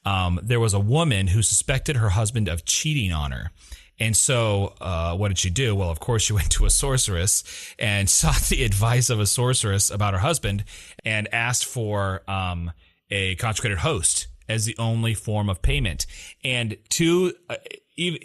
Um, 0.05 0.39
there 0.43 0.59
was 0.59 0.73
a 0.73 0.79
woman 0.79 1.27
who 1.27 1.41
suspected 1.41 1.95
her 1.95 2.09
husband 2.09 2.47
of 2.47 2.65
cheating 2.65 3.11
on 3.11 3.31
her. 3.31 3.51
And 3.99 4.15
so, 4.15 4.75
uh, 4.81 5.15
what 5.15 5.29
did 5.29 5.39
she 5.39 5.49
do? 5.49 5.73
Well, 5.73 5.89
of 5.89 5.99
course, 5.99 6.23
she 6.23 6.33
went 6.39 6.51
to 6.51 6.65
a 6.65 6.69
sorceress 6.69 7.43
and 7.79 8.09
sought 8.21 8.41
the 8.43 8.63
advice 8.63 9.09
of 9.09 9.19
a 9.19 9.25
sorceress 9.25 9.89
about 9.89 10.13
her 10.13 10.19
husband 10.19 10.65
and 11.03 11.33
asked 11.33 11.65
for 11.65 12.21
um, 12.29 12.71
a 13.09 13.35
consecrated 13.35 13.79
host 13.79 14.27
as 14.47 14.65
the 14.65 14.75
only 14.77 15.13
form 15.13 15.49
of 15.49 15.61
payment. 15.61 16.05
And 16.43 16.77
to 16.89 17.33
uh, 17.49 17.55
even, 17.95 18.19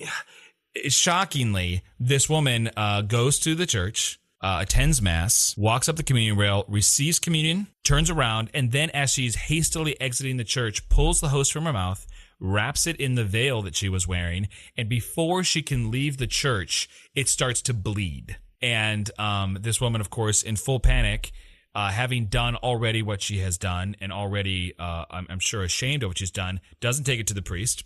shockingly, 0.89 1.83
this 1.99 2.29
woman 2.29 2.71
uh, 2.77 3.03
goes 3.03 3.39
to 3.41 3.55
the 3.55 3.67
church. 3.67 4.19
Uh, 4.43 4.61
attends 4.63 5.03
mass, 5.03 5.55
walks 5.59 5.87
up 5.87 5.97
the 5.97 6.03
communion 6.03 6.35
rail, 6.35 6.65
receives 6.67 7.19
communion, 7.19 7.67
turns 7.85 8.09
around, 8.09 8.49
and 8.55 8.73
then, 8.73 8.89
as 8.91 9.11
she's 9.13 9.35
hastily 9.35 10.01
exiting 10.01 10.39
the 10.39 10.45
church, 10.45 10.89
pulls 10.89 11.21
the 11.21 11.29
host 11.29 11.53
from 11.53 11.67
her 11.67 11.75
mouth, 11.75 12.07
wraps 12.41 12.87
it 12.87 12.97
in 12.97 13.17
the 13.17 13.25
veil 13.25 13.61
that 13.61 13.77
she 13.77 13.91
was 13.91 14.09
wearing, 14.09 14.49
and 14.79 14.89
before 14.89 15.45
she 15.45 15.61
can 15.61 15.91
leave 15.91 16.17
the 16.17 16.27
church, 16.27 16.89
it 17.15 17.29
starts 17.29 17.61
to 17.61 17.75
bleed. 17.75 18.39
And 18.63 19.11
um, 19.19 19.59
this 19.61 19.79
woman, 19.79 20.01
of 20.01 20.09
course, 20.09 20.43
in 20.43 20.57
full 20.57 20.81
panic, 20.81 21.33
uh, 21.75 21.91
having 21.91 22.27
done 22.27 22.57
already 22.57 23.03
what 23.03 23.23
she 23.23 23.39
has 23.39 23.57
done 23.59 23.95
and 24.01 24.13
already, 24.13 24.75
uh, 24.79 25.05
I'm, 25.11 25.27
I'm, 25.31 25.39
sure, 25.39 25.63
ashamed 25.63 26.03
of 26.03 26.11
what 26.11 26.19
she's 26.19 26.31
done, 26.31 26.61
doesn't 26.81 27.05
take 27.05 27.21
it 27.21 27.27
to 27.29 27.35
the 27.35 27.43
priest, 27.43 27.85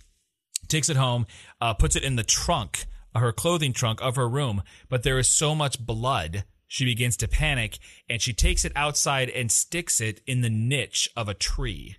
takes 0.68 0.88
it 0.88 0.96
home, 0.96 1.26
uh, 1.60 1.74
puts 1.74 1.96
it 1.96 2.02
in 2.02 2.16
the 2.16 2.22
trunk, 2.22 2.86
her 3.14 3.32
clothing 3.32 3.72
trunk 3.72 4.00
of 4.02 4.16
her 4.16 4.28
room. 4.28 4.62
But 4.88 5.02
there 5.02 5.18
is 5.18 5.28
so 5.28 5.54
much 5.54 5.84
blood, 5.84 6.44
she 6.66 6.84
begins 6.84 7.16
to 7.18 7.28
panic 7.28 7.78
and 8.08 8.20
she 8.20 8.32
takes 8.32 8.64
it 8.64 8.72
outside 8.74 9.30
and 9.30 9.52
sticks 9.52 10.00
it 10.00 10.20
in 10.26 10.40
the 10.40 10.50
niche 10.50 11.08
of 11.16 11.28
a 11.28 11.34
tree 11.34 11.96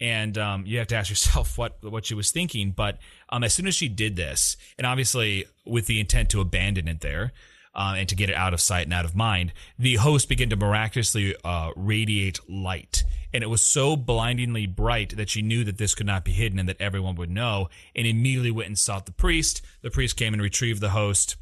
and 0.00 0.38
um, 0.38 0.64
you 0.66 0.78
have 0.78 0.86
to 0.88 0.96
ask 0.96 1.10
yourself 1.10 1.58
what 1.58 1.78
what 1.82 2.06
she 2.06 2.14
was 2.14 2.30
thinking. 2.30 2.72
But 2.72 2.98
um, 3.28 3.44
as 3.44 3.52
soon 3.52 3.66
as 3.66 3.74
she 3.74 3.88
did 3.88 4.16
this, 4.16 4.56
and 4.78 4.86
obviously 4.86 5.44
with 5.66 5.86
the 5.86 6.00
intent 6.00 6.30
to 6.30 6.40
abandon 6.40 6.88
it 6.88 7.00
there 7.00 7.32
uh, 7.74 7.94
and 7.96 8.08
to 8.08 8.16
get 8.16 8.30
it 8.30 8.36
out 8.36 8.52
of 8.52 8.60
sight 8.60 8.86
and 8.86 8.94
out 8.94 9.04
of 9.04 9.14
mind, 9.14 9.52
the 9.78 9.96
host 9.96 10.28
began 10.28 10.50
to 10.50 10.56
miraculously 10.56 11.34
uh, 11.44 11.70
radiate 11.76 12.40
light. 12.48 13.04
And 13.32 13.44
it 13.44 13.48
was 13.48 13.62
so 13.62 13.96
blindingly 13.96 14.66
bright 14.66 15.16
that 15.16 15.30
she 15.30 15.42
knew 15.42 15.62
that 15.64 15.78
this 15.78 15.94
could 15.94 16.06
not 16.06 16.24
be 16.24 16.32
hidden 16.32 16.58
and 16.58 16.68
that 16.68 16.80
everyone 16.80 17.14
would 17.14 17.30
know. 17.30 17.68
And 17.94 18.06
immediately 18.06 18.50
went 18.50 18.68
and 18.68 18.78
sought 18.78 19.06
the 19.06 19.12
priest. 19.12 19.62
The 19.82 19.90
priest 19.90 20.16
came 20.16 20.32
and 20.32 20.42
retrieved 20.42 20.80
the 20.80 20.90
host 20.90 21.36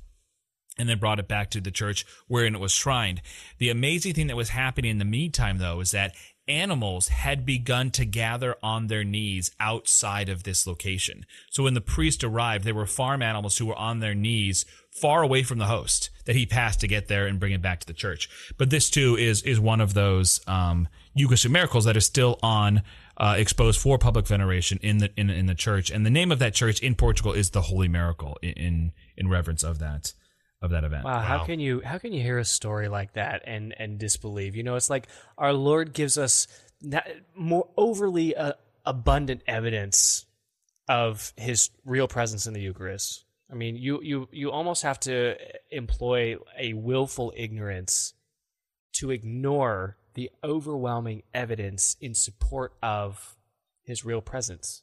and 0.78 0.88
then 0.88 0.98
brought 0.98 1.18
it 1.18 1.28
back 1.28 1.50
to 1.50 1.60
the 1.60 1.70
church 1.70 2.06
wherein 2.28 2.54
it 2.54 2.60
was 2.60 2.72
shrined. 2.72 3.20
The 3.58 3.70
amazing 3.70 4.14
thing 4.14 4.28
that 4.28 4.36
was 4.36 4.50
happening 4.50 4.92
in 4.92 4.98
the 4.98 5.04
meantime, 5.04 5.58
though, 5.58 5.80
is 5.80 5.90
that 5.90 6.14
animals 6.48 7.08
had 7.08 7.44
begun 7.44 7.90
to 7.92 8.04
gather 8.04 8.56
on 8.62 8.86
their 8.86 9.04
knees 9.04 9.50
outside 9.60 10.28
of 10.28 10.42
this 10.42 10.66
location. 10.66 11.26
So 11.50 11.62
when 11.62 11.74
the 11.74 11.80
priest 11.80 12.24
arrived, 12.24 12.64
there 12.64 12.74
were 12.74 12.86
farm 12.86 13.22
animals 13.22 13.58
who 13.58 13.66
were 13.66 13.76
on 13.76 14.00
their 14.00 14.14
knees 14.14 14.64
far 14.90 15.22
away 15.22 15.42
from 15.42 15.58
the 15.58 15.66
host 15.66 16.10
that 16.24 16.36
he 16.36 16.46
passed 16.46 16.80
to 16.80 16.88
get 16.88 17.08
there 17.08 17.26
and 17.26 17.38
bring 17.38 17.52
it 17.52 17.62
back 17.62 17.80
to 17.80 17.86
the 17.86 17.92
church. 17.92 18.28
But 18.56 18.70
this 18.70 18.90
too 18.90 19.16
is 19.16 19.42
is 19.42 19.60
one 19.60 19.80
of 19.80 19.94
those 19.94 20.40
um, 20.46 20.88
Eucharistic 21.14 21.50
miracles 21.50 21.84
that 21.84 21.96
is 21.96 22.06
still 22.06 22.38
on 22.42 22.82
uh, 23.16 23.34
exposed 23.36 23.80
for 23.80 23.98
public 23.98 24.26
veneration 24.26 24.78
in 24.82 24.98
the 24.98 25.10
in, 25.16 25.30
in 25.30 25.46
the 25.46 25.54
church. 25.54 25.90
And 25.90 26.04
the 26.04 26.10
name 26.10 26.32
of 26.32 26.38
that 26.38 26.54
church 26.54 26.80
in 26.80 26.94
Portugal 26.94 27.32
is 27.32 27.50
the 27.50 27.62
Holy 27.62 27.88
Miracle 27.88 28.38
in 28.42 28.52
in, 28.52 28.92
in 29.16 29.28
reverence 29.28 29.62
of 29.62 29.78
that 29.78 30.12
of 30.60 30.70
that 30.70 30.84
event. 30.84 31.04
Wow, 31.04 31.16
wow, 31.16 31.20
how 31.20 31.44
can 31.44 31.60
you 31.60 31.80
how 31.84 31.98
can 31.98 32.12
you 32.12 32.22
hear 32.22 32.38
a 32.38 32.44
story 32.44 32.88
like 32.88 33.14
that 33.14 33.42
and 33.46 33.74
and 33.78 33.98
disbelieve? 33.98 34.56
You 34.56 34.62
know, 34.62 34.76
it's 34.76 34.90
like 34.90 35.08
our 35.36 35.52
Lord 35.52 35.92
gives 35.92 36.18
us 36.18 36.46
more 37.34 37.68
overly 37.76 38.36
uh, 38.36 38.52
abundant 38.84 39.42
evidence 39.46 40.26
of 40.88 41.32
His 41.36 41.70
real 41.84 42.08
presence 42.08 42.46
in 42.46 42.54
the 42.54 42.60
Eucharist. 42.60 43.24
I 43.50 43.54
mean, 43.54 43.76
you 43.76 44.00
you 44.02 44.28
you 44.32 44.50
almost 44.50 44.82
have 44.82 45.00
to 45.00 45.36
employ 45.70 46.36
a 46.58 46.72
willful 46.74 47.32
ignorance 47.36 48.14
to 48.94 49.10
ignore 49.10 49.96
the 50.14 50.30
overwhelming 50.42 51.22
evidence 51.32 51.96
in 52.00 52.14
support 52.14 52.72
of 52.82 53.36
His 53.84 54.04
real 54.04 54.20
presence. 54.20 54.82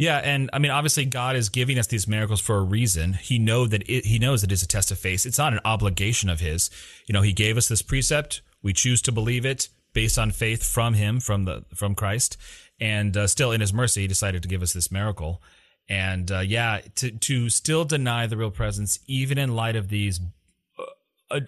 Yeah, 0.00 0.16
and 0.16 0.48
I 0.54 0.58
mean, 0.58 0.70
obviously, 0.70 1.04
God 1.04 1.36
is 1.36 1.50
giving 1.50 1.78
us 1.78 1.86
these 1.86 2.08
miracles 2.08 2.40
for 2.40 2.56
a 2.56 2.62
reason. 2.62 3.12
He 3.12 3.38
know 3.38 3.66
that 3.66 3.82
it, 3.86 4.06
He 4.06 4.18
knows 4.18 4.40
that 4.40 4.50
it 4.50 4.54
is 4.54 4.62
a 4.62 4.66
test 4.66 4.90
of 4.90 4.98
faith. 4.98 5.26
It's 5.26 5.36
not 5.36 5.52
an 5.52 5.60
obligation 5.62 6.30
of 6.30 6.40
His. 6.40 6.70
You 7.06 7.12
know, 7.12 7.20
He 7.20 7.34
gave 7.34 7.58
us 7.58 7.68
this 7.68 7.82
precept. 7.82 8.40
We 8.62 8.72
choose 8.72 9.02
to 9.02 9.12
believe 9.12 9.44
it 9.44 9.68
based 9.92 10.18
on 10.18 10.30
faith 10.30 10.64
from 10.64 10.94
Him, 10.94 11.20
from 11.20 11.44
the 11.44 11.66
from 11.74 11.94
Christ, 11.94 12.38
and 12.80 13.14
uh, 13.14 13.26
still 13.26 13.52
in 13.52 13.60
His 13.60 13.74
mercy, 13.74 14.00
He 14.00 14.06
decided 14.06 14.42
to 14.42 14.48
give 14.48 14.62
us 14.62 14.72
this 14.72 14.90
miracle. 14.90 15.42
And 15.86 16.32
uh, 16.32 16.40
yeah, 16.40 16.80
to 16.94 17.10
to 17.10 17.50
still 17.50 17.84
deny 17.84 18.26
the 18.26 18.38
real 18.38 18.50
presence, 18.50 19.00
even 19.06 19.36
in 19.36 19.54
light 19.54 19.76
of 19.76 19.90
these 19.90 20.18
uh, 21.30 21.40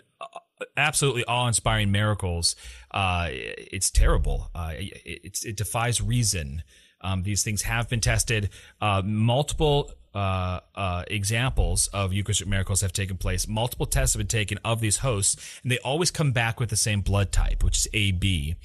absolutely 0.76 1.24
awe-inspiring 1.24 1.90
miracles. 1.90 2.54
Uh, 2.90 3.28
it's 3.30 3.90
terrible. 3.90 4.50
Uh, 4.54 4.74
it, 4.74 5.38
it, 5.42 5.56
defies 5.56 6.02
reason. 6.02 6.62
Um, 7.02 7.22
these 7.22 7.42
things 7.42 7.62
have 7.62 7.88
been 7.88 8.00
tested. 8.00 8.50
Uh, 8.80 9.02
multiple 9.04 9.92
uh, 10.14 10.60
uh, 10.74 11.04
examples 11.08 11.88
of 11.88 12.12
Eucharistic 12.12 12.46
miracles 12.46 12.80
have 12.82 12.92
taken 12.92 13.16
place. 13.16 13.48
Multiple 13.48 13.86
tests 13.86 14.14
have 14.14 14.18
been 14.18 14.26
taken 14.26 14.58
of 14.64 14.80
these 14.80 14.98
hosts, 14.98 15.60
and 15.62 15.72
they 15.72 15.78
always 15.78 16.10
come 16.10 16.32
back 16.32 16.60
with 16.60 16.70
the 16.70 16.76
same 16.76 17.00
blood 17.00 17.32
type, 17.32 17.64
which 17.64 17.78
is 17.78 17.88
AB. 17.92 18.56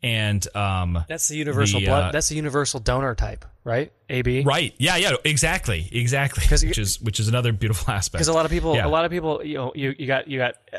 And 0.00 0.46
um, 0.56 1.04
that's 1.08 1.26
the 1.28 1.36
universal 1.36 1.80
the, 1.80 1.86
blood. 1.86 2.04
Uh, 2.04 2.12
that's 2.12 2.28
the 2.28 2.36
universal 2.36 2.78
donor 2.78 3.16
type, 3.16 3.44
right? 3.64 3.92
AB. 4.08 4.44
Right. 4.44 4.72
Yeah. 4.78 4.96
Yeah. 4.96 5.16
Exactly. 5.24 5.88
Exactly. 5.90 6.44
Which 6.68 6.78
is 6.78 7.00
which 7.00 7.18
is 7.18 7.26
another 7.26 7.52
beautiful 7.52 7.92
aspect. 7.92 8.18
Because 8.18 8.28
a 8.28 8.32
lot 8.32 8.44
of 8.44 8.52
people, 8.52 8.76
yeah. 8.76 8.86
a 8.86 8.88
lot 8.88 9.04
of 9.04 9.10
people, 9.10 9.44
you 9.44 9.54
know, 9.54 9.72
you, 9.74 9.94
you 9.98 10.06
got 10.06 10.28
you 10.28 10.38
got 10.38 10.54
uh, 10.72 10.78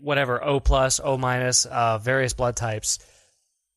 whatever 0.00 0.42
O 0.44 0.60
plus, 0.60 1.00
O 1.02 1.16
minus, 1.16 1.66
uh, 1.66 1.98
various 1.98 2.34
blood 2.34 2.54
types, 2.54 3.00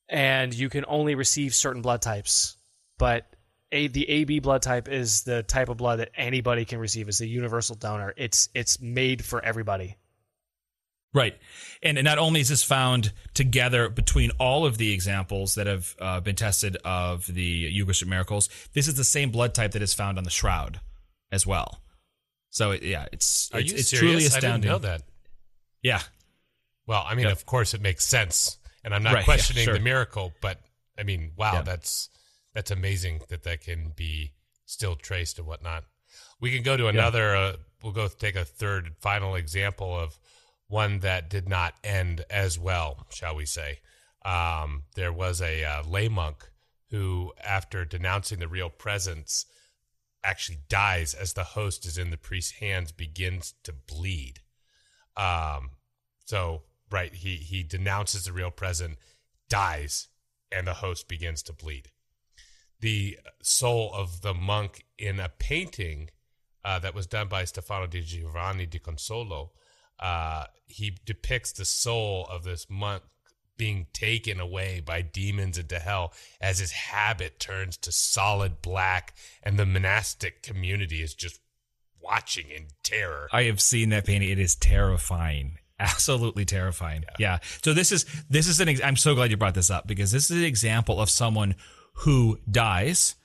and 0.07 0.53
you 0.53 0.69
can 0.69 0.85
only 0.87 1.15
receive 1.15 1.55
certain 1.55 1.81
blood 1.81 2.03
types. 2.03 2.55
But 2.97 3.25
a, 3.71 3.87
the 3.87 4.07
AB 4.09 4.39
blood 4.39 4.61
type 4.61 4.87
is 4.87 5.23
the 5.23 5.43
type 5.43 5.69
of 5.69 5.77
blood 5.77 5.99
that 5.99 6.11
anybody 6.15 6.65
can 6.65 6.79
receive. 6.79 7.07
It's 7.07 7.21
a 7.21 7.27
universal 7.27 7.75
donor. 7.75 8.13
It's 8.15 8.49
it's 8.53 8.79
made 8.79 9.23
for 9.23 9.43
everybody. 9.43 9.97
Right. 11.13 11.37
And 11.81 12.03
not 12.03 12.17
only 12.17 12.41
is 12.41 12.49
this 12.49 12.61
found 12.61 13.13
together 13.33 13.87
between 13.87 14.31
all 14.37 14.65
of 14.65 14.77
the 14.77 14.91
examples 14.91 15.55
that 15.55 15.65
have 15.65 15.95
uh, 15.99 16.19
been 16.19 16.35
tested 16.35 16.75
of 16.83 17.25
the 17.25 17.41
Eucharistic 17.41 18.09
miracles, 18.09 18.49
this 18.73 18.89
is 18.89 18.95
the 18.95 19.05
same 19.05 19.31
blood 19.31 19.53
type 19.53 19.71
that 19.71 19.81
is 19.81 19.93
found 19.93 20.17
on 20.17 20.25
the 20.25 20.29
shroud 20.29 20.81
as 21.31 21.47
well. 21.47 21.79
So, 22.49 22.71
it, 22.71 22.83
yeah, 22.83 23.05
it's, 23.13 23.49
Are 23.53 23.61
it's, 23.61 23.71
you 23.71 23.77
it's 23.77 23.89
serious? 23.89 24.11
truly 24.11 24.25
astounding. 24.25 24.69
I 24.69 24.73
didn't 24.73 24.83
know 24.83 24.89
that. 24.89 25.01
Yeah. 25.81 26.01
Well, 26.85 27.03
I 27.07 27.15
mean, 27.15 27.27
yep. 27.27 27.31
of 27.33 27.45
course 27.45 27.73
it 27.73 27.81
makes 27.81 28.05
sense. 28.05 28.57
And 28.83 28.93
I'm 28.93 29.01
not 29.01 29.13
right, 29.13 29.25
questioning 29.25 29.61
yeah, 29.61 29.65
sure. 29.65 29.73
the 29.75 29.79
miracle, 29.79 30.33
but 30.41 30.59
I 30.99 31.03
mean, 31.03 31.31
wow, 31.37 31.53
yeah. 31.53 31.61
that's 31.61 32.09
that's 32.55 32.71
amazing 32.71 33.19
that 33.27 33.43
that 33.43 33.61
can 33.61 33.91
be 33.95 34.31
still 34.65 34.95
traced 34.95 35.37
and 35.37 35.45
whatnot. 35.45 35.83
We 36.39 36.51
can 36.51 36.63
go 36.63 36.77
to 36.77 36.87
another, 36.87 37.35
yeah. 37.35 37.41
uh, 37.41 37.55
we'll 37.83 37.91
go 37.91 38.07
take 38.07 38.37
a 38.37 38.45
third 38.45 38.95
final 38.99 39.35
example 39.35 39.93
of 39.99 40.17
one 40.67 40.99
that 40.99 41.29
did 41.29 41.49
not 41.49 41.75
end 41.83 42.23
as 42.29 42.57
well, 42.57 43.05
shall 43.11 43.35
we 43.35 43.45
say. 43.45 43.79
Um, 44.23 44.83
there 44.95 45.13
was 45.13 45.41
a 45.41 45.63
uh, 45.63 45.83
lay 45.83 46.07
monk 46.07 46.49
who, 46.89 47.33
after 47.43 47.83
denouncing 47.83 48.39
the 48.39 48.47
real 48.47 48.69
presence, 48.69 49.45
actually 50.23 50.59
dies 50.69 51.13
as 51.13 51.33
the 51.33 51.43
host 51.43 51.85
is 51.85 51.97
in 51.97 52.09
the 52.09 52.17
priest's 52.17 52.53
hands, 52.53 52.91
begins 52.91 53.53
to 53.63 53.73
bleed. 53.73 54.39
Um, 55.17 55.71
so, 56.23 56.63
right, 56.89 57.13
he 57.13 57.35
he 57.35 57.63
denounces 57.63 58.25
the 58.25 58.33
real 58.33 58.49
present, 58.49 58.97
dies, 59.49 60.07
and 60.51 60.65
the 60.65 60.75
host 60.75 61.07
begins 61.07 61.43
to 61.43 61.53
bleed. 61.53 61.91
The 62.79 63.17
soul 63.41 63.91
of 63.93 64.21
the 64.21 64.33
monk 64.33 64.85
in 64.97 65.19
a 65.19 65.29
painting 65.29 66.09
uh, 66.63 66.79
that 66.79 66.93
was 66.93 67.07
done 67.07 67.27
by 67.27 67.45
Stefano 67.45 67.87
di 67.87 68.01
Giovanni 68.01 68.65
di 68.65 68.79
Consolo 68.79 69.49
uh, 69.99 70.45
he 70.65 70.97
depicts 71.05 71.51
the 71.53 71.65
soul 71.65 72.27
of 72.29 72.43
this 72.43 72.67
monk 72.69 73.03
being 73.57 73.87
taken 73.93 74.39
away 74.39 74.81
by 74.81 75.01
demons 75.01 75.57
into 75.57 75.79
hell 75.79 76.13
as 76.41 76.59
his 76.59 76.71
habit 76.71 77.39
turns 77.39 77.77
to 77.77 77.91
solid 77.91 78.61
black 78.61 79.13
and 79.41 79.57
the 79.57 79.65
monastic 79.65 80.43
community 80.43 81.01
is 81.01 81.13
just 81.13 81.39
watching 82.01 82.49
in 82.49 82.67
terror. 82.83 83.29
I 83.31 83.43
have 83.43 83.61
seen 83.61 83.89
that 83.89 84.05
painting. 84.05 84.29
It 84.29 84.39
is 84.39 84.55
terrifying. 84.55 85.57
Absolutely 85.79 86.43
terrifying. 86.43 87.03
Yeah. 87.03 87.15
yeah. 87.19 87.39
So 87.63 87.73
this 87.73 87.91
is 87.91 88.05
this 88.29 88.47
is 88.47 88.59
an 88.59 88.69
ex- 88.69 88.81
I'm 88.83 88.97
so 88.97 89.15
glad 89.15 89.31
you 89.31 89.37
brought 89.37 89.55
this 89.55 89.69
up 89.69 89.87
because 89.87 90.11
this 90.11 90.29
is 90.29 90.37
an 90.37 90.45
example 90.45 91.01
of 91.01 91.09
someone 91.09 91.55
who 91.99 92.39
dies 92.49 93.15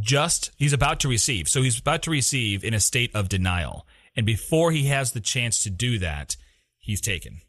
just 0.00 0.50
he's 0.56 0.72
about 0.72 1.00
to 1.00 1.08
receive. 1.08 1.48
So 1.48 1.62
he's 1.62 1.78
about 1.78 2.02
to 2.02 2.10
receive 2.10 2.64
in 2.64 2.74
a 2.74 2.80
state 2.80 3.14
of 3.14 3.28
denial. 3.28 3.86
And 4.16 4.26
before 4.26 4.72
he 4.72 4.86
has 4.86 5.12
the 5.12 5.20
chance 5.20 5.62
to 5.62 5.70
do 5.70 5.98
that, 5.98 6.36
he's 6.78 7.00
taken. 7.00 7.40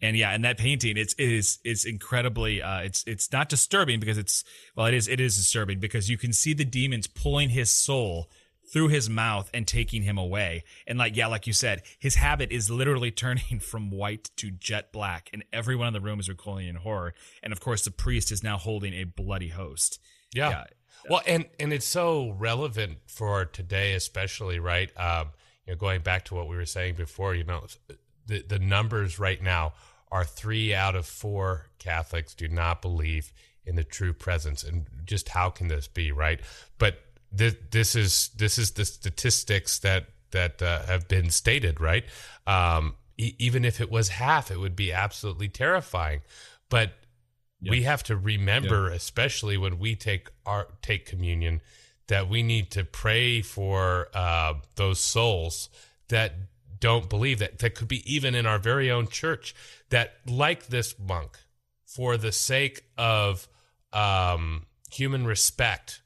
And 0.00 0.16
yeah, 0.16 0.30
and 0.30 0.44
that 0.44 0.58
painting, 0.58 0.96
it's 0.96 1.14
it 1.14 1.30
is 1.30 1.58
it's 1.64 1.86
incredibly 1.86 2.60
uh, 2.60 2.80
it's 2.80 3.02
it's 3.06 3.32
not 3.32 3.48
disturbing 3.48 3.98
because 3.98 4.18
it's 4.18 4.44
well, 4.74 4.86
it 4.86 4.94
is 4.94 5.08
it 5.08 5.20
is 5.20 5.36
disturbing 5.36 5.78
because 5.78 6.10
you 6.10 6.18
can 6.18 6.32
see 6.32 6.52
the 6.52 6.66
demons 6.66 7.06
pulling 7.06 7.48
his 7.48 7.70
soul 7.70 8.30
through 8.72 8.88
his 8.88 9.08
mouth 9.08 9.50
and 9.54 9.66
taking 9.66 10.02
him 10.02 10.18
away. 10.18 10.64
And 10.86 10.98
like 10.98 11.16
yeah, 11.16 11.26
like 11.26 11.46
you 11.46 11.52
said, 11.52 11.82
his 11.98 12.16
habit 12.16 12.50
is 12.50 12.70
literally 12.70 13.10
turning 13.26 13.60
from 13.60 13.90
white 13.90 14.30
to 14.36 14.50
jet 14.50 14.92
black, 14.92 15.30
and 15.32 15.44
everyone 15.52 15.88
in 15.88 15.92
the 15.92 16.00
room 16.00 16.20
is 16.20 16.28
recoiling 16.28 16.68
in 16.68 16.76
horror. 16.76 17.14
And 17.42 17.52
of 17.52 17.60
course, 17.60 17.84
the 17.84 17.90
priest 17.90 18.32
is 18.32 18.42
now 18.42 18.58
holding 18.58 18.94
a 18.94 19.04
bloody 19.04 19.48
host. 19.48 20.00
Yeah. 20.34 20.50
yeah. 20.50 20.64
Well, 21.08 21.22
and 21.26 21.46
and 21.60 21.72
it's 21.72 21.86
so 21.86 22.30
relevant 22.38 22.98
for 23.06 23.44
today, 23.44 23.94
especially 23.94 24.58
right. 24.58 24.90
Um, 24.98 25.28
you 25.66 25.72
know, 25.72 25.78
going 25.78 26.00
back 26.00 26.24
to 26.26 26.34
what 26.34 26.48
we 26.48 26.56
were 26.56 26.66
saying 26.66 26.94
before, 26.94 27.34
you 27.34 27.44
know, 27.44 27.66
the 28.26 28.42
the 28.42 28.58
numbers 28.58 29.18
right 29.18 29.40
now 29.40 29.74
are 30.10 30.24
three 30.24 30.74
out 30.74 30.96
of 30.96 31.06
four 31.06 31.66
Catholics 31.78 32.34
do 32.34 32.48
not 32.48 32.82
believe 32.82 33.32
in 33.64 33.76
the 33.76 33.84
true 33.84 34.12
presence, 34.12 34.62
and 34.62 34.86
just 35.04 35.28
how 35.28 35.50
can 35.50 35.68
this 35.68 35.88
be, 35.88 36.12
right? 36.12 36.40
But 36.78 37.00
this 37.32 37.54
this 37.70 37.94
is 37.94 38.30
this 38.36 38.58
is 38.58 38.72
the 38.72 38.84
statistics 38.84 39.78
that 39.80 40.06
that 40.32 40.60
uh, 40.62 40.82
have 40.86 41.08
been 41.08 41.30
stated, 41.30 41.80
right? 41.80 42.04
Um, 42.46 42.94
e- 43.16 43.34
even 43.38 43.64
if 43.64 43.80
it 43.80 43.90
was 43.90 44.08
half, 44.08 44.50
it 44.50 44.58
would 44.58 44.76
be 44.76 44.92
absolutely 44.92 45.48
terrifying. 45.48 46.20
But 46.68 46.92
we 47.70 47.82
have 47.82 48.02
to 48.04 48.16
remember, 48.16 48.88
especially 48.90 49.56
when 49.56 49.78
we 49.78 49.94
take 49.94 50.28
our 50.44 50.68
take 50.82 51.06
communion, 51.06 51.62
that 52.08 52.28
we 52.28 52.42
need 52.42 52.70
to 52.72 52.84
pray 52.84 53.42
for 53.42 54.08
uh, 54.14 54.54
those 54.76 55.00
souls 55.00 55.68
that 56.08 56.34
don't 56.78 57.08
believe 57.08 57.38
that 57.38 57.58
that 57.58 57.74
could 57.74 57.88
be 57.88 58.02
even 58.12 58.34
in 58.34 58.46
our 58.46 58.58
very 58.58 58.90
own 58.90 59.08
church 59.08 59.54
that 59.88 60.14
like 60.26 60.66
this 60.66 60.94
monk 60.98 61.38
for 61.86 62.16
the 62.16 62.32
sake 62.32 62.82
of 62.98 63.48
um, 63.92 64.66
human 64.90 65.26
respect 65.26 66.02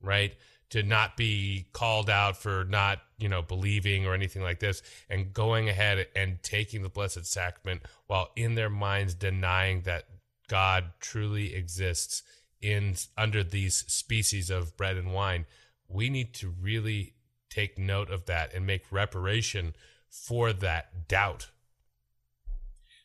right 0.00 0.34
to 0.74 0.82
not 0.82 1.16
be 1.16 1.66
called 1.72 2.10
out 2.10 2.36
for 2.36 2.64
not 2.64 3.00
you 3.18 3.28
know 3.28 3.42
believing 3.42 4.06
or 4.06 4.14
anything 4.14 4.42
like 4.42 4.60
this 4.60 4.82
and 5.08 5.32
going 5.32 5.68
ahead 5.68 6.06
and 6.14 6.42
taking 6.42 6.82
the 6.82 6.88
blessed 6.88 7.24
sacrament 7.24 7.80
while 8.06 8.30
in 8.36 8.54
their 8.54 8.70
minds 8.70 9.14
denying 9.14 9.82
that 9.82 10.04
god 10.48 10.84
truly 11.00 11.54
exists 11.54 12.22
in 12.64 12.96
under 13.18 13.44
these 13.44 13.84
species 13.92 14.48
of 14.48 14.76
bread 14.76 14.96
and 14.96 15.12
wine, 15.12 15.44
we 15.86 16.08
need 16.08 16.32
to 16.32 16.48
really 16.48 17.12
take 17.50 17.78
note 17.78 18.10
of 18.10 18.24
that 18.24 18.54
and 18.54 18.66
make 18.66 18.90
reparation 18.90 19.76
for 20.08 20.52
that 20.52 21.06
doubt 21.06 21.50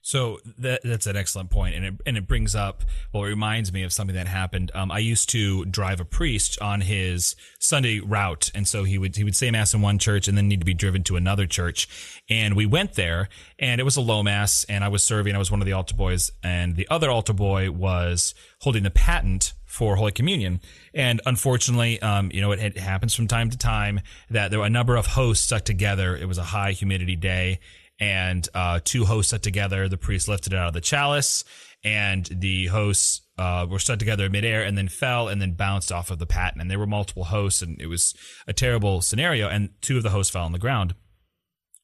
so 0.10 0.40
that, 0.58 0.82
that's 0.84 1.06
an 1.06 1.16
excellent 1.16 1.52
point, 1.52 1.76
and 1.76 1.86
it 1.86 1.94
and 2.04 2.18
it 2.18 2.28
brings 2.28 2.56
up 2.56 2.84
well, 3.14 3.26
it 3.26 3.28
reminds 3.28 3.72
me 3.72 3.84
of 3.84 3.94
something 3.94 4.16
that 4.16 4.28
happened. 4.28 4.72
Um, 4.74 4.92
I 4.92 4.98
used 4.98 5.30
to 5.30 5.66
drive 5.66 6.00
a 6.00 6.04
priest 6.04 6.60
on 6.60 6.82
his 6.82 7.36
Sunday 7.60 8.00
route, 8.00 8.50
and 8.56 8.68
so 8.68 8.86
he 8.86 8.98
would 8.98 9.16
he 9.16 9.24
would 9.24 9.36
say 9.36 9.52
mass 9.52 9.72
in 9.76 9.84
one 9.84 10.00
church 10.00 10.28
and 10.28 10.36
then 10.36 10.48
need 10.48 10.62
to 10.62 10.66
be 10.66 10.74
driven 10.74 11.04
to 11.04 11.16
another 11.16 11.46
church. 11.46 11.88
And 12.28 12.56
we 12.56 12.66
went 12.66 12.94
there, 12.94 13.30
and 13.60 13.80
it 13.80 13.84
was 13.84 13.98
a 13.98 14.02
low 14.02 14.24
mass, 14.24 14.64
and 14.68 14.84
I 14.84 14.88
was 14.88 15.04
serving. 15.04 15.36
I 15.36 15.38
was 15.38 15.52
one 15.52 15.62
of 15.62 15.68
the 15.68 15.74
altar 15.74 15.96
boys, 15.96 16.32
and 16.42 16.76
the 16.76 16.88
other 16.90 17.12
altar 17.12 17.34
boy 17.34 17.70
was 17.70 18.34
holding 18.62 18.82
the 18.82 18.90
paten 18.90 19.42
for 19.66 19.96
Holy 19.96 20.12
Communion. 20.12 20.60
And 20.92 21.22
unfortunately, 21.28 22.02
um, 22.02 22.32
you 22.34 22.42
know, 22.42 22.52
it, 22.52 22.60
it, 22.60 22.78
happens 22.80 23.14
from 23.14 23.28
time 23.28 23.52
to 23.52 23.58
time 23.60 24.02
that 24.32 24.50
there 24.50 24.60
were 24.60 24.66
a 24.66 24.72
number 24.72 24.96
of 24.96 25.06
hosts 25.06 25.46
stuck 25.46 25.66
together. 25.66 26.18
It 26.18 26.28
was 26.28 26.40
a 26.40 26.44
high 26.44 26.72
humidity 26.72 27.16
day, 27.16 27.60
and 28.00 28.48
uh, 28.54 28.80
two 28.84 29.06
hosts 29.06 29.32
set 29.32 29.44
together. 29.44 29.88
The 29.88 29.98
priest 29.98 30.28
lifted 30.28 30.54
it 30.54 30.56
out 30.58 30.68
of 30.68 30.74
the 30.74 30.82
chalice, 30.82 31.44
and 31.84 32.26
the 32.26 32.68
hosts 32.68 33.22
uh, 33.38 33.66
were 33.70 33.80
stuck 33.80 34.00
together 34.00 34.26
in 34.26 34.32
midair 34.32 34.64
and 34.64 34.78
then 34.78 34.90
fell 34.90 35.30
and 35.30 35.42
then 35.42 35.54
bounced 35.54 35.92
off 35.92 36.12
of 36.12 36.20
the 36.20 36.26
paten. 36.26 36.60
And 36.60 36.70
there 36.70 36.80
were 36.80 36.88
multiple 36.88 37.26
hosts, 37.26 37.62
and 37.62 37.80
it 37.82 37.88
was 37.88 38.14
a 38.48 38.54
terrible 38.54 39.02
scenario. 39.02 39.48
And 39.48 39.70
two 39.82 39.98
of 39.98 40.04
the 40.04 40.10
hosts 40.10 40.32
fell 40.32 40.44
on 40.44 40.52
the 40.52 40.60
ground. 40.60 40.94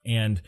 And 0.06 0.42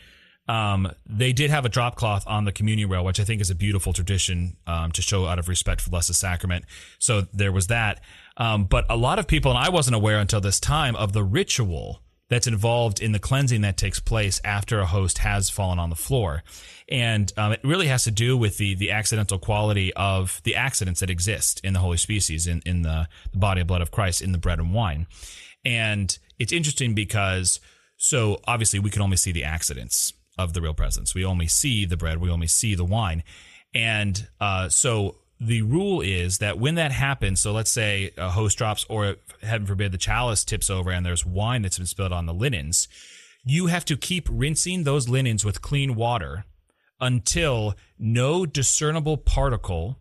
um, 0.48 0.92
they 1.06 1.32
did 1.32 1.50
have 1.50 1.64
a 1.64 1.68
drop 1.68 1.96
cloth 1.96 2.24
on 2.26 2.44
the 2.44 2.52
communion 2.52 2.88
rail, 2.88 3.04
which 3.04 3.20
I 3.20 3.24
think 3.24 3.40
is 3.40 3.50
a 3.50 3.54
beautiful 3.54 3.92
tradition 3.92 4.56
um, 4.66 4.92
to 4.92 5.02
show 5.02 5.26
out 5.26 5.38
of 5.38 5.48
respect 5.48 5.80
for 5.80 5.88
the 5.88 5.92
Blessed 5.92 6.14
Sacrament. 6.14 6.64
So 6.98 7.22
there 7.32 7.52
was 7.52 7.66
that. 7.66 8.00
Um, 8.36 8.64
but 8.64 8.86
a 8.88 8.96
lot 8.96 9.18
of 9.18 9.26
people, 9.26 9.50
and 9.50 9.58
I 9.58 9.68
wasn't 9.68 9.96
aware 9.96 10.18
until 10.18 10.40
this 10.40 10.60
time, 10.60 10.96
of 10.96 11.12
the 11.12 11.24
ritual 11.24 12.02
that's 12.28 12.46
involved 12.46 13.00
in 13.00 13.12
the 13.12 13.18
cleansing 13.18 13.62
that 13.62 13.76
takes 13.76 14.00
place 14.00 14.40
after 14.44 14.80
a 14.80 14.86
host 14.86 15.18
has 15.18 15.48
fallen 15.48 15.78
on 15.78 15.90
the 15.90 15.96
floor. 15.96 16.42
And 16.88 17.32
um, 17.36 17.52
it 17.52 17.60
really 17.64 17.86
has 17.88 18.04
to 18.04 18.10
do 18.10 18.36
with 18.36 18.58
the 18.58 18.74
the 18.74 18.90
accidental 18.90 19.38
quality 19.38 19.92
of 19.94 20.40
the 20.44 20.54
accidents 20.54 21.00
that 21.00 21.10
exist 21.10 21.60
in 21.64 21.72
the 21.72 21.80
holy 21.80 21.96
species, 21.96 22.46
in, 22.46 22.62
in 22.64 22.82
the, 22.82 23.08
the 23.32 23.38
body 23.38 23.60
and 23.60 23.68
blood 23.68 23.82
of 23.82 23.90
Christ, 23.90 24.22
in 24.22 24.32
the 24.32 24.38
bread 24.38 24.58
and 24.58 24.72
wine. 24.72 25.06
And 25.64 26.16
it's 26.38 26.52
interesting 26.52 26.94
because, 26.94 27.60
so 27.96 28.40
obviously, 28.46 28.78
we 28.78 28.90
can 28.90 29.02
only 29.02 29.16
see 29.16 29.32
the 29.32 29.44
accidents 29.44 30.12
of 30.38 30.52
the 30.52 30.62
real 30.62 30.74
presence. 30.74 31.14
We 31.14 31.24
only 31.24 31.48
see 31.48 31.84
the 31.84 31.96
bread, 31.96 32.18
we 32.20 32.30
only 32.30 32.46
see 32.46 32.74
the 32.74 32.84
wine. 32.84 33.22
And 33.74 34.28
uh, 34.40 34.68
so 34.68 35.16
the 35.40 35.62
rule 35.62 36.00
is 36.00 36.38
that 36.38 36.58
when 36.58 36.74
that 36.74 36.92
happens, 36.92 37.40
so 37.40 37.52
let's 37.52 37.70
say 37.70 38.10
a 38.16 38.30
host 38.30 38.58
drops, 38.58 38.84
or 38.88 39.16
heaven 39.42 39.66
forbid, 39.66 39.92
the 39.92 39.98
chalice 39.98 40.44
tips 40.44 40.68
over 40.68 40.90
and 40.90 41.06
there's 41.06 41.24
wine 41.24 41.62
that's 41.62 41.78
been 41.78 41.86
spilled 41.86 42.12
on 42.12 42.26
the 42.26 42.34
linens, 42.34 42.88
you 43.44 43.66
have 43.66 43.84
to 43.86 43.96
keep 43.96 44.28
rinsing 44.30 44.84
those 44.84 45.08
linens 45.08 45.44
with 45.44 45.62
clean 45.62 45.94
water 45.94 46.44
until 47.00 47.74
no 47.98 48.44
discernible 48.44 49.16
particle 49.16 49.98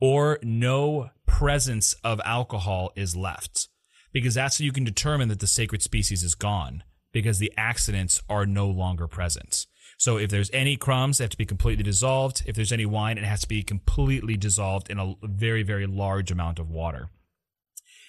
or 0.00 0.38
no 0.42 1.10
presence 1.26 1.94
of 2.04 2.20
alcohol 2.24 2.92
is 2.94 3.16
left. 3.16 3.68
Because 4.12 4.34
that's 4.34 4.58
how 4.58 4.64
you 4.64 4.72
can 4.72 4.84
determine 4.84 5.28
that 5.28 5.40
the 5.40 5.46
sacred 5.46 5.82
species 5.82 6.22
is 6.22 6.34
gone, 6.34 6.84
because 7.12 7.38
the 7.38 7.52
accidents 7.56 8.22
are 8.30 8.46
no 8.46 8.66
longer 8.66 9.06
present. 9.06 9.66
So 9.98 10.18
if 10.18 10.30
there's 10.30 10.50
any 10.52 10.76
crumbs, 10.76 11.18
they 11.18 11.24
have 11.24 11.30
to 11.30 11.38
be 11.38 11.46
completely 11.46 11.82
dissolved. 11.82 12.42
If 12.46 12.54
there's 12.54 12.72
any 12.72 12.86
wine, 12.86 13.18
it 13.18 13.24
has 13.24 13.40
to 13.42 13.48
be 13.48 13.62
completely 13.62 14.36
dissolved 14.36 14.90
in 14.90 14.98
a 14.98 15.14
very, 15.22 15.62
very 15.62 15.86
large 15.86 16.30
amount 16.30 16.58
of 16.58 16.70
water. 16.70 17.08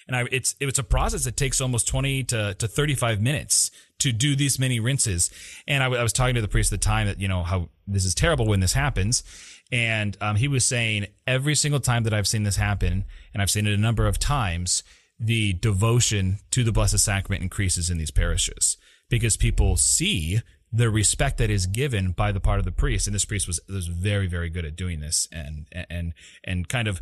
And 0.06 0.16
I, 0.16 0.24
it's 0.32 0.56
it's 0.58 0.78
a 0.78 0.84
process 0.84 1.24
that 1.24 1.36
takes 1.36 1.60
almost 1.60 1.86
20 1.86 2.24
to, 2.24 2.54
to 2.54 2.66
35 2.66 3.20
minutes 3.20 3.70
to 3.98 4.10
do 4.10 4.34
these 4.34 4.58
many 4.58 4.80
rinses. 4.80 5.30
And 5.66 5.82
I, 5.82 5.86
w- 5.86 6.00
I 6.00 6.02
was 6.02 6.14
talking 6.14 6.34
to 6.34 6.40
the 6.40 6.48
priest 6.48 6.72
at 6.72 6.80
the 6.80 6.84
time 6.84 7.06
that, 7.06 7.20
you 7.20 7.28
know, 7.28 7.42
how 7.42 7.68
this 7.86 8.06
is 8.06 8.14
terrible 8.14 8.46
when 8.46 8.60
this 8.60 8.72
happens. 8.72 9.22
And 9.70 10.16
um, 10.22 10.36
he 10.36 10.48
was 10.48 10.64
saying 10.64 11.08
every 11.26 11.54
single 11.54 11.80
time 11.80 12.04
that 12.04 12.14
I've 12.14 12.26
seen 12.26 12.44
this 12.44 12.56
happen, 12.56 13.04
and 13.34 13.42
I've 13.42 13.50
seen 13.50 13.66
it 13.66 13.74
a 13.74 13.78
number 13.78 14.06
of 14.06 14.18
times, 14.18 14.82
the 15.20 15.52
devotion 15.54 16.38
to 16.52 16.64
the 16.64 16.72
Blessed 16.72 16.98
Sacrament 16.98 17.42
increases 17.42 17.90
in 17.90 17.98
these 17.98 18.10
parishes 18.10 18.78
because 19.10 19.36
people 19.36 19.76
see 19.76 20.40
the 20.72 20.90
respect 20.90 21.38
that 21.38 21.50
is 21.50 21.66
given 21.66 22.12
by 22.12 22.32
the 22.32 22.40
part 22.40 22.58
of 22.58 22.64
the 22.64 22.72
priest, 22.72 23.06
and 23.06 23.14
this 23.14 23.24
priest 23.24 23.46
was 23.46 23.60
was 23.68 23.86
very 23.86 24.26
very 24.26 24.50
good 24.50 24.64
at 24.64 24.76
doing 24.76 25.00
this, 25.00 25.28
and 25.32 25.66
and 25.72 26.14
and 26.44 26.68
kind 26.68 26.88
of 26.88 27.00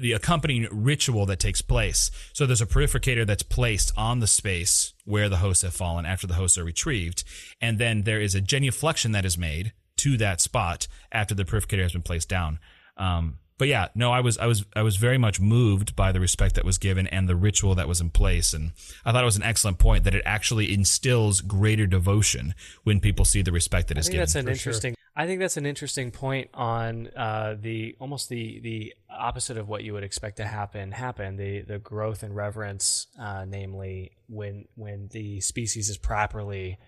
the 0.00 0.12
accompanying 0.12 0.66
ritual 0.70 1.26
that 1.26 1.38
takes 1.38 1.62
place. 1.62 2.10
So 2.32 2.44
there's 2.44 2.60
a 2.60 2.66
purificator 2.66 3.26
that's 3.26 3.42
placed 3.42 3.92
on 3.96 4.18
the 4.18 4.26
space 4.26 4.94
where 5.04 5.28
the 5.28 5.36
hosts 5.36 5.62
have 5.62 5.74
fallen 5.74 6.04
after 6.06 6.26
the 6.26 6.34
hosts 6.34 6.58
are 6.58 6.64
retrieved, 6.64 7.24
and 7.60 7.78
then 7.78 8.02
there 8.02 8.20
is 8.20 8.34
a 8.34 8.40
genuflection 8.40 9.12
that 9.12 9.24
is 9.24 9.38
made 9.38 9.72
to 9.98 10.16
that 10.18 10.40
spot 10.40 10.88
after 11.12 11.34
the 11.34 11.44
purificator 11.44 11.82
has 11.82 11.92
been 11.92 12.02
placed 12.02 12.28
down. 12.28 12.58
Um, 12.96 13.38
but 13.58 13.68
yeah, 13.68 13.88
no, 13.94 14.12
I 14.12 14.20
was 14.20 14.36
I 14.38 14.46
was 14.46 14.64
I 14.74 14.82
was 14.82 14.96
very 14.96 15.18
much 15.18 15.40
moved 15.40 15.96
by 15.96 16.12
the 16.12 16.20
respect 16.20 16.54
that 16.56 16.64
was 16.64 16.78
given 16.78 17.06
and 17.06 17.28
the 17.28 17.36
ritual 17.36 17.74
that 17.76 17.88
was 17.88 18.00
in 18.00 18.10
place, 18.10 18.52
and 18.52 18.72
I 19.04 19.12
thought 19.12 19.22
it 19.22 19.26
was 19.26 19.36
an 19.36 19.42
excellent 19.42 19.78
point 19.78 20.04
that 20.04 20.14
it 20.14 20.22
actually 20.26 20.72
instills 20.72 21.40
greater 21.40 21.86
devotion 21.86 22.54
when 22.84 23.00
people 23.00 23.24
see 23.24 23.42
the 23.42 23.52
respect 23.52 23.88
that 23.88 23.96
I 23.96 24.00
is 24.00 24.06
think 24.06 24.12
given. 24.14 24.20
that's 24.20 24.34
an 24.34 24.44
For 24.46 24.50
interesting. 24.50 24.96
I 25.18 25.26
think 25.26 25.40
that's 25.40 25.56
an 25.56 25.64
interesting 25.64 26.10
point 26.10 26.50
on 26.52 27.08
uh, 27.16 27.56
the 27.58 27.96
almost 27.98 28.28
the 28.28 28.60
the 28.60 28.94
opposite 29.08 29.56
of 29.56 29.66
what 29.66 29.82
you 29.82 29.94
would 29.94 30.04
expect 30.04 30.36
to 30.36 30.44
happen 30.44 30.92
happen 30.92 31.36
the 31.36 31.62
the 31.62 31.78
growth 31.78 32.22
and 32.22 32.36
reverence, 32.36 33.06
uh, 33.18 33.46
namely 33.48 34.12
when 34.28 34.66
when 34.74 35.08
the 35.12 35.40
species 35.40 35.88
is 35.88 35.96
properly 35.96 36.78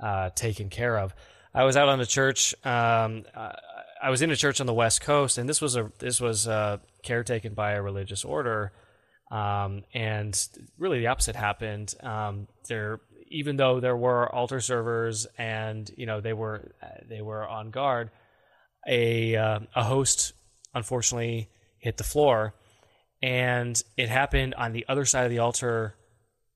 uh, 0.00 0.30
taken 0.30 0.68
care 0.68 0.98
of. 0.98 1.14
I 1.54 1.64
was 1.64 1.76
out 1.76 1.88
on 1.88 1.98
the 1.98 2.06
church. 2.06 2.54
Um, 2.64 3.24
uh, 3.34 3.52
I 4.02 4.10
was 4.10 4.22
in 4.22 4.30
a 4.30 4.36
church 4.36 4.60
on 4.60 4.66
the 4.66 4.74
West 4.74 5.00
Coast, 5.00 5.38
and 5.38 5.48
this 5.48 5.60
was 5.60 5.76
a 5.76 5.90
this 5.98 6.20
was 6.20 6.46
uh, 6.46 6.78
caretaken 7.02 7.54
by 7.54 7.72
a 7.72 7.82
religious 7.82 8.24
order, 8.24 8.72
um, 9.30 9.82
and 9.94 10.48
really 10.78 11.00
the 11.00 11.08
opposite 11.08 11.36
happened. 11.36 11.94
Um, 12.02 12.48
there, 12.68 13.00
even 13.28 13.56
though 13.56 13.80
there 13.80 13.96
were 13.96 14.32
altar 14.32 14.60
servers, 14.60 15.26
and 15.36 15.90
you 15.96 16.06
know 16.06 16.20
they 16.20 16.32
were 16.32 16.72
they 17.08 17.22
were 17.22 17.46
on 17.46 17.70
guard, 17.70 18.10
a 18.86 19.36
uh, 19.36 19.60
a 19.74 19.84
host 19.84 20.32
unfortunately 20.74 21.48
hit 21.78 21.96
the 21.96 22.04
floor, 22.04 22.54
and 23.22 23.82
it 23.96 24.08
happened 24.08 24.54
on 24.54 24.72
the 24.72 24.84
other 24.88 25.04
side 25.04 25.24
of 25.24 25.30
the 25.30 25.38
altar 25.38 25.94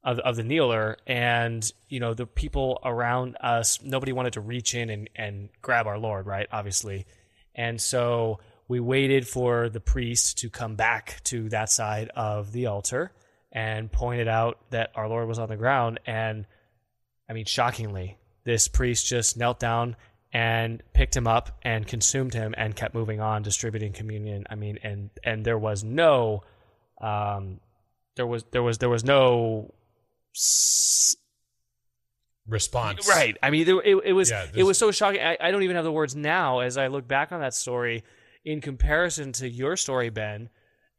of, 0.04 0.18
of 0.20 0.36
the 0.36 0.42
kneeler 0.42 0.96
and 1.06 1.70
you 1.88 2.00
know 2.00 2.12
the 2.12 2.26
people 2.26 2.80
around 2.84 3.36
us 3.40 3.80
nobody 3.82 4.12
wanted 4.12 4.32
to 4.32 4.40
reach 4.40 4.74
in 4.74 4.90
and, 4.90 5.08
and 5.14 5.48
grab 5.60 5.86
our 5.86 5.96
lord 5.98 6.26
right 6.26 6.48
obviously 6.50 7.06
and 7.54 7.80
so 7.80 8.40
we 8.68 8.80
waited 8.80 9.26
for 9.26 9.68
the 9.68 9.80
priest 9.80 10.38
to 10.38 10.48
come 10.48 10.76
back 10.76 11.20
to 11.24 11.48
that 11.50 11.70
side 11.70 12.10
of 12.16 12.52
the 12.52 12.66
altar 12.66 13.12
and 13.50 13.92
pointed 13.92 14.28
out 14.28 14.58
that 14.70 14.90
our 14.94 15.08
lord 15.08 15.28
was 15.28 15.38
on 15.38 15.48
the 15.48 15.56
ground. 15.56 16.00
And 16.06 16.46
i 17.28 17.32
mean 17.32 17.44
shockingly 17.44 18.18
this 18.44 18.68
priest 18.68 19.06
just 19.06 19.36
knelt 19.36 19.60
down 19.60 19.96
and 20.32 20.82
picked 20.94 21.14
him 21.14 21.26
up 21.26 21.58
and 21.62 21.86
consumed 21.86 22.32
him 22.32 22.54
and 22.56 22.74
kept 22.74 22.94
moving 22.94 23.20
on 23.20 23.42
distributing 23.42 23.92
communion. 23.92 24.46
I 24.48 24.54
mean 24.54 24.78
and 24.82 25.10
and 25.22 25.44
there 25.44 25.58
was 25.58 25.84
no 25.84 26.42
um 27.00 27.60
there 28.16 28.26
was 28.26 28.44
there 28.52 28.62
was 28.62 28.78
there 28.78 28.88
was 28.88 29.04
no 29.04 29.74
Response. 32.48 33.08
right. 33.08 33.36
I 33.42 33.50
mean 33.50 33.68
it, 33.68 34.00
it 34.04 34.12
was 34.12 34.30
Yeah, 34.30 34.46
it 34.54 34.64
was 34.64 34.78
so 34.78 34.90
shocking. 34.90 35.20
I, 35.20 35.36
I 35.40 35.50
don't 35.50 35.62
even 35.62 35.76
have 35.76 35.84
the 35.84 35.92
words 35.92 36.16
now 36.16 36.60
as 36.60 36.76
i 36.76 36.88
look 36.88 37.06
back 37.06 37.30
on 37.32 37.40
that 37.40 37.54
story 37.54 38.04
in 38.44 38.60
comparison 38.60 39.32
to 39.32 39.48
your 39.48 39.76
story 39.76 40.10
ben. 40.10 40.48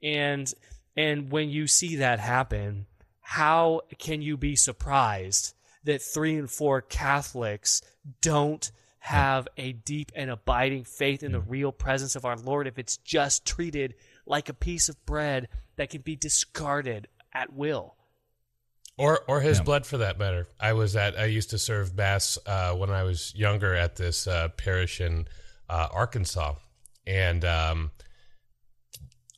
And 0.02 0.52
and 0.96 1.32
when 1.32 1.50
you 1.50 1.68
see 1.68 1.98
that 1.98 2.20
happen 2.20 2.86
how 3.22 3.82
can 4.00 4.22
you 4.22 4.38
be 4.38 4.56
surprised 4.56 5.54
that 5.84 6.02
three 6.02 6.36
and 6.36 6.50
four 6.50 6.82
catholics 6.82 7.82
don't 8.22 8.72
have 9.00 9.48
a 9.58 9.74
deep 9.74 10.12
and 10.16 10.30
abiding 10.30 10.84
faith 10.84 11.24
in 11.24 11.32
the 11.32 11.42
mm. 11.42 11.50
real 11.50 11.72
presence 11.72 12.16
of 12.16 12.26
our 12.26 12.38
lord 12.38 12.68
if 12.68 12.78
it's 12.78 12.98
just 12.98 13.46
treated 13.46 13.96
like 14.26 14.50
a 14.50 14.54
piece 14.54 14.88
of 14.88 15.06
bread 15.06 15.48
that 15.78 15.90
can 15.90 16.02
be 16.02 16.16
discarded 16.16 17.08
at 17.34 17.52
will 17.54 17.96
or 18.98 19.22
or 19.28 19.42
his 19.42 19.58
Yeah. 19.60 19.64
blood 19.64 19.86
for 19.86 19.98
that 20.00 20.18
matter. 20.20 20.48
I 20.60 20.74
was 20.74 20.96
at 20.96 21.18
I 21.18 21.26
used 21.26 21.50
to 21.52 21.58
serve 21.58 21.96
mass 21.96 22.38
uh, 22.46 22.74
when 22.74 22.90
I 22.90 23.04
was 23.04 23.34
younger 23.36 23.74
at 23.76 23.96
this 23.96 24.28
uh, 24.28 24.50
parish 24.50 25.02
in 25.02 25.28
uh, 25.70 25.88
Arkansas, 25.92 26.56
and 27.08 27.44
um, 27.46 27.92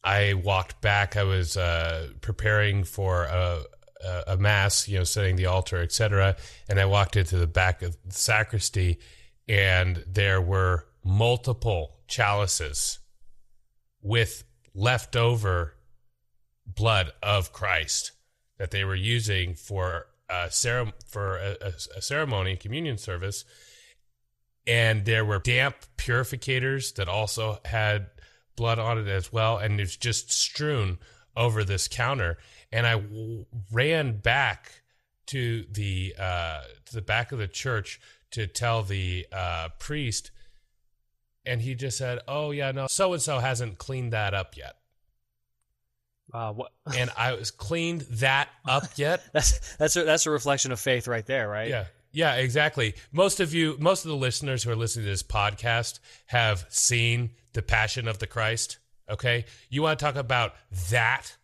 I 0.04 0.34
walked 0.34 0.82
back. 0.82 1.16
I 1.16 1.24
was 1.24 1.58
uh, 1.58 2.10
preparing 2.22 2.84
for 2.84 3.24
a, 3.24 3.64
a, 4.04 4.24
a 4.28 4.38
mass, 4.38 4.88
you 4.88 4.98
know, 4.98 5.04
setting 5.04 5.36
the 5.36 5.46
altar, 5.48 5.78
etc. 5.82 6.36
And 6.70 6.80
I 6.80 6.86
walked 6.86 7.16
into 7.16 7.38
the 7.38 7.48
back 7.48 7.82
of 7.82 7.98
the 8.04 8.14
sacristy, 8.14 9.00
and 9.48 10.04
there 10.08 10.42
were 10.42 10.86
multiple 11.04 11.98
chalices 12.08 13.00
with 14.02 14.44
leftover 14.74 15.74
blood 16.68 17.12
of 17.24 17.54
Christ 17.54 18.12
that 18.58 18.72
they 18.72 18.84
were 18.84 18.96
using 18.96 19.54
for 19.56 20.08
a 20.30 20.50
for 21.06 21.38
a, 21.38 21.58
a, 21.62 21.74
a 21.98 22.02
ceremony, 22.02 22.56
communion 22.56 22.98
service, 22.98 23.46
and 24.66 25.06
there 25.06 25.26
were 25.26 25.40
damp 25.40 25.76
purificators 25.98 26.96
that 26.96 27.08
also 27.08 27.60
had 27.66 28.08
blood 28.56 28.80
on 28.80 28.98
it 28.98 29.08
as 29.08 29.32
well, 29.32 29.58
and 29.58 29.80
it's 29.80 29.98
just 29.98 30.32
strewn 30.32 30.98
over 31.36 31.64
this 31.64 31.88
counter. 31.88 32.38
And 32.72 32.88
I 32.88 32.94
w- 32.94 33.46
ran 33.72 34.18
back 34.18 34.84
to 35.28 35.66
the 35.72 36.16
uh, 36.18 36.62
to 36.86 36.94
the 36.94 37.02
back 37.02 37.32
of 37.32 37.40
the 37.40 37.48
church 37.48 38.00
to 38.32 38.48
tell 38.48 38.84
the 38.84 39.28
uh, 39.32 39.70
priest, 39.80 40.32
and 41.46 41.62
he 41.62 41.76
just 41.76 41.98
said, 41.98 42.20
"Oh 42.28 42.52
yeah, 42.52 42.72
no, 42.72 42.88
so 42.88 43.14
and 43.14 43.22
so 43.22 43.40
hasn't 43.40 43.78
cleaned 43.78 44.14
that 44.14 44.34
up 44.34 44.58
yet." 44.58 44.76
Uh, 46.34 46.52
what 46.54 46.72
and 46.98 47.10
I 47.18 47.34
was 47.34 47.52
cleaned 47.52 48.02
that 48.02 48.50
up 48.68 48.84
yet. 48.98 49.22
that's 49.34 49.76
that's 49.78 49.96
a, 49.96 50.04
that's 50.04 50.26
a 50.26 50.32
reflection 50.32 50.72
of 50.72 50.80
faith 50.80 51.08
right 51.08 51.26
there 51.26 51.48
right 51.48 51.70
Yeah. 51.70 51.86
Yeah, 52.12 52.36
exactly. 52.36 52.96
Most 53.12 53.42
of 53.42 53.54
you, 53.54 53.76
most 53.78 54.06
of 54.06 54.10
the 54.10 54.16
listeners 54.16 54.64
who 54.64 54.72
are 54.72 54.76
listening 54.76 55.04
to 55.04 55.12
this 55.12 55.22
podcast 55.22 56.00
have 56.28 56.66
seen 56.70 57.32
The 57.52 57.62
Passion 57.62 58.08
of 58.08 58.20
the 58.20 58.26
Christ. 58.28 58.78
Okay. 59.10 59.44
You 59.70 59.82
want 59.82 60.00
to 60.00 60.06
talk 60.06 60.16
about 60.16 60.54
that 60.92 61.36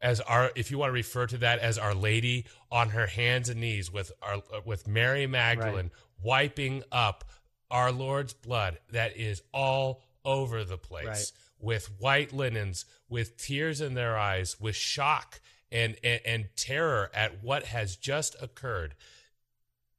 as 0.00 0.20
our, 0.20 0.50
if 0.56 0.72
you 0.72 0.78
want 0.78 0.88
to 0.88 0.94
refer 0.94 1.28
to 1.28 1.38
that 1.38 1.60
as 1.60 1.78
Our 1.78 1.94
Lady 1.94 2.46
on 2.72 2.88
her 2.90 3.06
hands 3.06 3.48
and 3.48 3.60
knees 3.60 3.92
with 3.92 4.10
our, 4.20 4.42
with 4.64 4.88
Mary 4.88 5.28
Magdalene 5.28 5.92
wiping 6.20 6.82
up 6.90 7.22
our 7.70 7.92
Lord's 7.92 8.32
blood 8.32 8.78
that 8.90 9.16
is 9.16 9.40
all 9.54 10.02
over 10.24 10.64
the 10.64 10.78
place 10.78 11.06
Right. 11.06 11.32
With 11.62 11.90
white 11.98 12.32
linens, 12.32 12.84
with 13.08 13.38
tears 13.38 13.80
in 13.80 13.94
their 13.94 14.18
eyes, 14.18 14.60
with 14.60 14.76
shock 14.76 15.40
and, 15.70 15.96
and, 16.04 16.20
and 16.26 16.48
terror 16.56 17.10
at 17.14 17.42
what 17.42 17.64
has 17.64 17.96
just 17.96 18.36
occurred. 18.42 18.94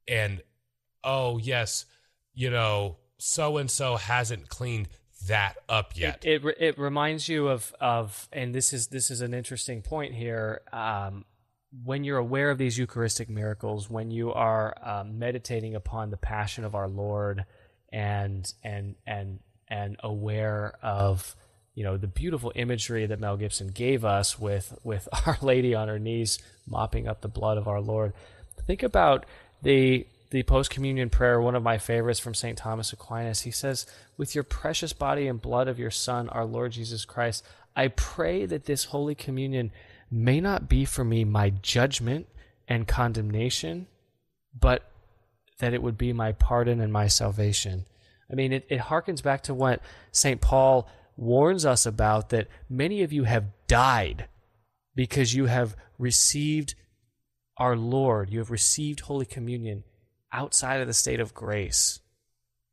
And 0.06 0.42
oh, 1.02 1.38
yes, 1.38 1.86
you 2.34 2.50
know, 2.50 2.98
so 3.18 3.56
and 3.56 3.70
so 3.70 3.96
hasn't 3.96 4.48
cleaned 4.48 4.88
that 5.26 5.56
up 5.68 5.96
yet. 5.96 6.24
It, 6.24 6.44
it 6.44 6.56
it 6.60 6.78
reminds 6.78 7.28
you 7.28 7.48
of 7.48 7.74
of 7.80 8.28
and 8.32 8.54
this 8.54 8.72
is 8.72 8.88
this 8.88 9.10
is 9.10 9.20
an 9.20 9.32
interesting 9.32 9.80
point 9.82 10.14
here. 10.14 10.60
Um, 10.72 11.24
when 11.82 12.04
you're 12.04 12.18
aware 12.18 12.50
of 12.50 12.58
these 12.58 12.78
Eucharistic 12.78 13.28
miracles, 13.28 13.90
when 13.90 14.10
you 14.10 14.32
are 14.32 14.76
um, 14.82 15.18
meditating 15.18 15.74
upon 15.74 16.10
the 16.10 16.16
passion 16.16 16.64
of 16.64 16.74
our 16.74 16.88
Lord, 16.88 17.44
and 17.90 18.52
and 18.62 18.96
and 19.06 19.40
and 19.68 19.96
aware 20.02 20.76
of 20.82 21.34
you 21.74 21.84
know 21.84 21.96
the 21.96 22.06
beautiful 22.06 22.52
imagery 22.54 23.06
that 23.06 23.20
Mel 23.20 23.36
Gibson 23.36 23.68
gave 23.68 24.04
us 24.04 24.38
with 24.38 24.78
with 24.84 25.08
Our 25.26 25.38
Lady 25.42 25.74
on 25.74 25.88
her 25.88 25.98
knees 25.98 26.38
mopping 26.66 27.08
up 27.08 27.20
the 27.20 27.28
blood 27.28 27.58
of 27.58 27.68
our 27.68 27.80
Lord. 27.80 28.12
Think 28.66 28.82
about 28.82 29.26
the 29.62 30.06
the 30.30 30.42
post 30.42 30.68
communion 30.68 31.10
prayer, 31.10 31.40
one 31.40 31.54
of 31.54 31.62
my 31.62 31.78
favorites 31.78 32.18
from 32.18 32.34
St. 32.34 32.58
Thomas 32.58 32.92
Aquinas. 32.92 33.42
He 33.42 33.52
says, 33.52 33.86
With 34.16 34.34
your 34.34 34.42
precious 34.42 34.92
body 34.92 35.28
and 35.28 35.40
blood 35.40 35.68
of 35.68 35.78
your 35.78 35.92
Son, 35.92 36.28
our 36.28 36.44
Lord 36.44 36.72
Jesus 36.72 37.04
Christ, 37.04 37.44
I 37.76 37.86
pray 37.86 38.44
that 38.46 38.64
this 38.64 38.86
Holy 38.86 39.14
Communion 39.14 39.70
may 40.10 40.40
not 40.40 40.68
be 40.68 40.84
for 40.84 41.04
me 41.04 41.24
my 41.24 41.50
judgment 41.50 42.26
and 42.66 42.88
condemnation, 42.88 43.86
but 44.58 44.90
that 45.60 45.72
it 45.72 45.82
would 45.82 45.96
be 45.96 46.12
my 46.12 46.32
pardon 46.32 46.80
and 46.80 46.92
my 46.92 47.06
salvation. 47.06 47.86
I 48.28 48.34
mean, 48.34 48.52
it, 48.52 48.66
it 48.68 48.80
harkens 48.80 49.22
back 49.22 49.42
to 49.44 49.54
what 49.54 49.82
St. 50.10 50.40
Paul 50.40 50.88
warns 51.16 51.64
us 51.64 51.86
about 51.86 52.30
that 52.30 52.48
many 52.68 53.02
of 53.02 53.12
you 53.12 53.24
have 53.24 53.46
died 53.66 54.28
because 54.94 55.34
you 55.34 55.46
have 55.46 55.76
received 55.98 56.74
our 57.56 57.76
Lord, 57.76 58.30
you 58.30 58.38
have 58.40 58.50
received 58.50 59.00
Holy 59.00 59.26
Communion 59.26 59.84
outside 60.32 60.80
of 60.80 60.86
the 60.86 60.94
state 60.94 61.20
of 61.20 61.34
grace. 61.34 62.00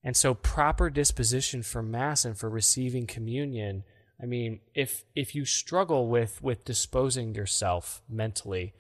And 0.04 0.18
so, 0.18 0.34
proper 0.34 0.90
disposition 0.90 1.62
for 1.62 1.84
Mass 1.84 2.26
and 2.26 2.38
for 2.38 2.50
receiving 2.50 3.06
communion. 3.06 3.84
I 4.22 4.26
mean, 4.26 4.62
if 4.74 5.06
if 5.16 5.36
you 5.36 5.46
struggle 5.46 6.08
with 6.08 6.42
with 6.42 6.66
disposing 6.66 7.36
yourself 7.36 8.02
mentally, 8.10 8.74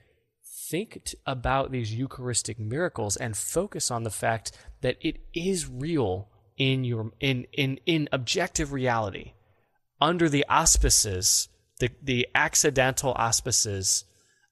think 0.43 1.01
t- 1.05 1.17
about 1.27 1.71
these 1.71 1.93
Eucharistic 1.93 2.59
miracles 2.59 3.17
and 3.17 3.37
focus 3.37 3.91
on 3.91 4.03
the 4.03 4.09
fact 4.09 4.51
that 4.81 4.97
it 5.01 5.17
is 5.33 5.69
real 5.69 6.29
in 6.57 6.83
your 6.83 7.11
in 7.19 7.45
in 7.53 7.79
in 7.85 8.09
objective 8.11 8.73
reality, 8.73 9.33
under 10.01 10.27
the 10.27 10.45
auspices, 10.49 11.47
the 11.79 11.89
the 12.01 12.27
accidental 12.35 13.13
auspices 13.15 14.03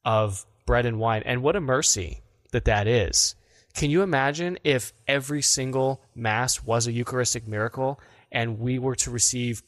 of 0.06 0.46
bread 0.66 0.86
and 0.86 1.00
wine. 1.00 1.24
And 1.26 1.42
what 1.42 1.56
a 1.56 1.62
mercy 1.62 2.22
that 2.52 2.66
that 2.66 2.88
is. 2.88 3.36
Can 3.74 3.90
you 3.90 4.02
imagine 4.02 4.58
if 4.64 4.94
every 5.08 5.42
single 5.42 6.04
Mass 6.16 6.64
was 6.64 6.88
a 6.88 6.92
Eucharistic 6.92 7.48
miracle 7.48 8.00
and 8.32 8.60
we 8.60 8.80
were 8.80 8.96
to 8.96 9.12
receive 9.12 9.64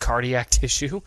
cardiac 0.00 0.50
tissue? 0.60 1.00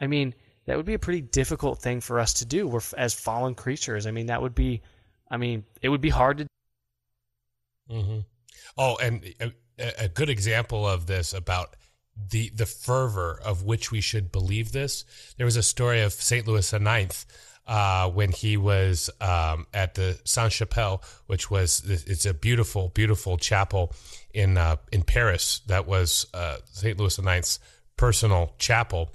I 0.00 0.06
mean, 0.06 0.34
that 0.66 0.76
would 0.76 0.86
be 0.86 0.94
a 0.94 0.98
pretty 0.98 1.20
difficult 1.20 1.80
thing 1.80 2.00
for 2.00 2.20
us 2.20 2.34
to 2.34 2.44
do. 2.44 2.66
We're 2.68 2.80
as 2.96 3.14
fallen 3.14 3.54
creatures. 3.54 4.06
I 4.06 4.10
mean, 4.10 4.26
that 4.26 4.42
would 4.42 4.54
be, 4.54 4.82
I 5.30 5.36
mean, 5.36 5.64
it 5.80 5.88
would 5.88 6.00
be 6.00 6.10
hard 6.10 6.38
to. 6.38 6.46
Mm-hmm. 7.90 8.18
Oh, 8.76 8.96
and 9.02 9.24
a, 9.40 9.52
a 10.04 10.08
good 10.08 10.28
example 10.28 10.86
of 10.86 11.06
this 11.06 11.32
about 11.32 11.74
the 12.30 12.50
the 12.50 12.66
fervor 12.66 13.40
of 13.44 13.62
which 13.62 13.90
we 13.90 14.00
should 14.00 14.32
believe 14.32 14.72
this. 14.72 15.04
There 15.36 15.46
was 15.46 15.56
a 15.56 15.62
story 15.62 16.00
of 16.02 16.12
Saint 16.12 16.46
Louis 16.46 16.72
IX 16.72 17.26
uh, 17.68 18.08
when 18.08 18.32
he 18.32 18.56
was 18.56 19.10
um, 19.20 19.66
at 19.74 19.94
the 19.94 20.18
Sainte 20.24 20.52
Chapelle, 20.52 21.02
which 21.26 21.50
was 21.50 21.82
it's 21.86 22.24
a 22.24 22.32
beautiful, 22.34 22.88
beautiful 22.88 23.36
chapel 23.36 23.92
in 24.32 24.56
uh, 24.56 24.76
in 24.90 25.02
Paris. 25.02 25.60
That 25.66 25.86
was 25.86 26.26
uh, 26.32 26.56
Saint 26.64 26.98
Louis 26.98 27.18
IX's 27.18 27.60
personal 27.96 28.54
chapel, 28.58 29.10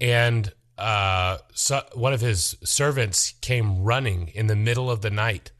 and 0.00 0.50
uh, 0.78 1.38
so 1.52 1.82
one 1.94 2.14
of 2.14 2.22
his 2.22 2.56
servants 2.64 3.34
came 3.42 3.84
running 3.84 4.28
in 4.28 4.46
the 4.46 4.56
middle 4.56 4.90
of 4.90 5.02
the 5.02 5.10
night, 5.10 5.52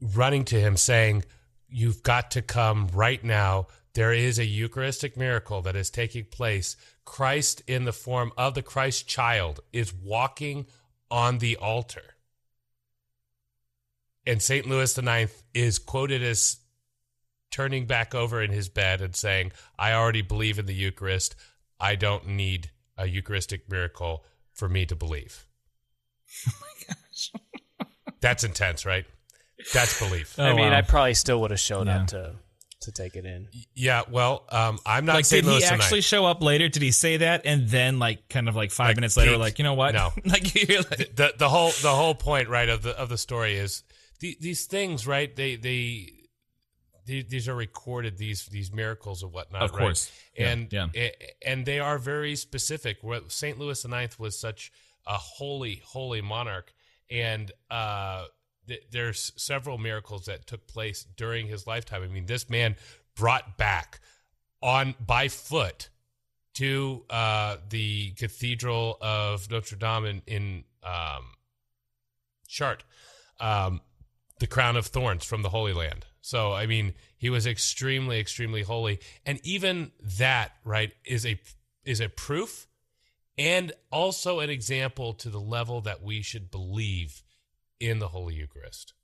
running 0.00 0.44
to 0.44 0.60
him, 0.60 0.76
saying, 0.76 1.24
"You've 1.68 2.04
got 2.04 2.30
to 2.32 2.42
come 2.42 2.88
right 2.94 3.22
now." 3.22 3.66
There 3.94 4.12
is 4.12 4.38
a 4.38 4.44
Eucharistic 4.44 5.16
miracle 5.16 5.62
that 5.62 5.76
is 5.76 5.90
taking 5.90 6.24
place. 6.24 6.76
Christ, 7.04 7.62
in 7.66 7.84
the 7.84 7.92
form 7.92 8.32
of 8.36 8.54
the 8.54 8.62
Christ 8.62 9.08
child, 9.08 9.60
is 9.72 9.92
walking 9.92 10.66
on 11.10 11.38
the 11.38 11.56
altar. 11.56 12.14
And 14.26 14.40
St. 14.40 14.66
Louis 14.66 14.96
IX 14.96 15.32
is 15.54 15.78
quoted 15.78 16.22
as 16.22 16.58
turning 17.50 17.86
back 17.86 18.14
over 18.14 18.42
in 18.42 18.52
his 18.52 18.68
bed 18.68 19.00
and 19.00 19.16
saying, 19.16 19.50
I 19.78 19.92
already 19.92 20.22
believe 20.22 20.58
in 20.58 20.66
the 20.66 20.74
Eucharist. 20.74 21.34
I 21.80 21.96
don't 21.96 22.28
need 22.28 22.70
a 22.96 23.08
Eucharistic 23.08 23.68
miracle 23.68 24.24
for 24.52 24.68
me 24.68 24.86
to 24.86 24.96
believe. 24.96 25.46
Oh 26.46 26.52
my 26.60 26.94
gosh. 26.94 27.32
That's 28.20 28.44
intense, 28.44 28.86
right? 28.86 29.04
That's 29.74 29.98
belief. 29.98 30.36
Oh, 30.38 30.44
I 30.44 30.54
mean, 30.54 30.70
wow. 30.70 30.78
I 30.78 30.82
probably 30.82 31.14
still 31.14 31.40
would 31.40 31.50
have 31.50 31.58
showed 31.58 31.88
yeah. 31.88 32.02
up 32.02 32.06
to 32.08 32.34
to 32.80 32.92
take 32.92 33.16
it 33.16 33.24
in. 33.24 33.48
Yeah, 33.74 34.02
well, 34.10 34.44
um, 34.48 34.78
I'm 34.86 35.04
not. 35.04 35.16
Like, 35.16 35.28
did 35.28 35.44
he 35.44 35.64
actually 35.64 36.00
show 36.00 36.24
up 36.24 36.42
later? 36.42 36.68
Did 36.68 36.82
he 36.82 36.90
say 36.90 37.18
that, 37.18 37.42
and 37.44 37.68
then 37.68 37.98
like 37.98 38.28
kind 38.28 38.48
of 38.48 38.56
like 38.56 38.70
five 38.70 38.88
like, 38.88 38.96
minutes 38.96 39.16
later, 39.16 39.36
like 39.36 39.58
you 39.58 39.64
know 39.64 39.74
what? 39.74 39.94
No, 39.94 40.12
like, 40.24 40.42
like 40.54 41.16
the 41.16 41.34
the 41.38 41.48
whole 41.48 41.70
the 41.82 41.94
whole 41.94 42.14
point 42.14 42.48
right 42.48 42.68
of 42.68 42.82
the 42.82 42.98
of 42.98 43.08
the 43.08 43.18
story 43.18 43.56
is 43.56 43.82
the, 44.20 44.36
these 44.40 44.66
things 44.66 45.06
right 45.06 45.34
they 45.34 45.56
they. 45.56 46.08
These 47.06 47.48
are 47.48 47.56
recorded. 47.56 48.18
These 48.18 48.46
these 48.46 48.72
miracles 48.72 49.24
and 49.24 49.32
whatnot, 49.32 49.62
of 49.62 49.72
course, 49.72 50.12
right? 50.38 50.46
and 50.46 50.72
yeah. 50.72 50.86
and 51.44 51.66
they 51.66 51.80
are 51.80 51.98
very 51.98 52.36
specific. 52.36 52.98
Well 53.02 53.22
Saint 53.26 53.58
Louis 53.58 53.84
IX 53.84 54.16
was 54.16 54.38
such 54.38 54.70
a 55.06 55.14
holy, 55.14 55.82
holy 55.84 56.20
monarch, 56.20 56.72
and 57.10 57.50
uh, 57.68 58.26
th- 58.70 58.86
there's 58.90 59.32
several 59.36 59.76
miracles 59.76 60.24
that 60.26 60.46
took 60.46 60.66
place 60.66 61.04
during 61.16 61.48
his 61.48 61.66
lifetime. 61.66 62.02
I 62.02 62.06
mean, 62.06 62.26
this 62.26 62.48
man 62.48 62.76
brought 63.14 63.58
back 63.58 64.00
on 64.62 64.94
by 65.04 65.28
foot 65.28 65.90
to 66.54 67.04
uh, 67.10 67.56
the 67.68 68.12
Cathedral 68.12 68.96
of 69.00 69.50
Notre 69.50 69.76
Dame 69.76 70.04
in, 70.04 70.22
in 70.26 70.64
um, 70.82 71.32
Chartres, 72.48 72.86
um, 73.38 73.80
the 74.38 74.46
crown 74.46 74.76
of 74.76 74.86
thorns 74.86 75.24
from 75.24 75.42
the 75.42 75.48
Holy 75.48 75.72
Land. 75.72 76.06
So, 76.22 76.52
I 76.52 76.66
mean, 76.66 76.94
he 77.16 77.30
was 77.30 77.46
extremely, 77.46 78.20
extremely 78.20 78.62
holy, 78.62 79.00
and 79.24 79.40
even 79.44 79.92
that, 80.18 80.52
right, 80.64 80.92
is 81.04 81.24
a 81.26 81.40
is 81.84 82.00
a 82.00 82.08
proof, 82.08 82.68
and 83.38 83.72
also 83.90 84.40
an 84.40 84.50
example 84.50 85.14
to 85.14 85.30
the 85.30 85.40
level 85.40 85.80
that 85.82 86.02
we 86.02 86.20
should 86.22 86.50
believe 86.50 87.22
in 87.80 87.98
the 87.98 88.08
Holy 88.08 88.34
Eucharist. 88.34 88.94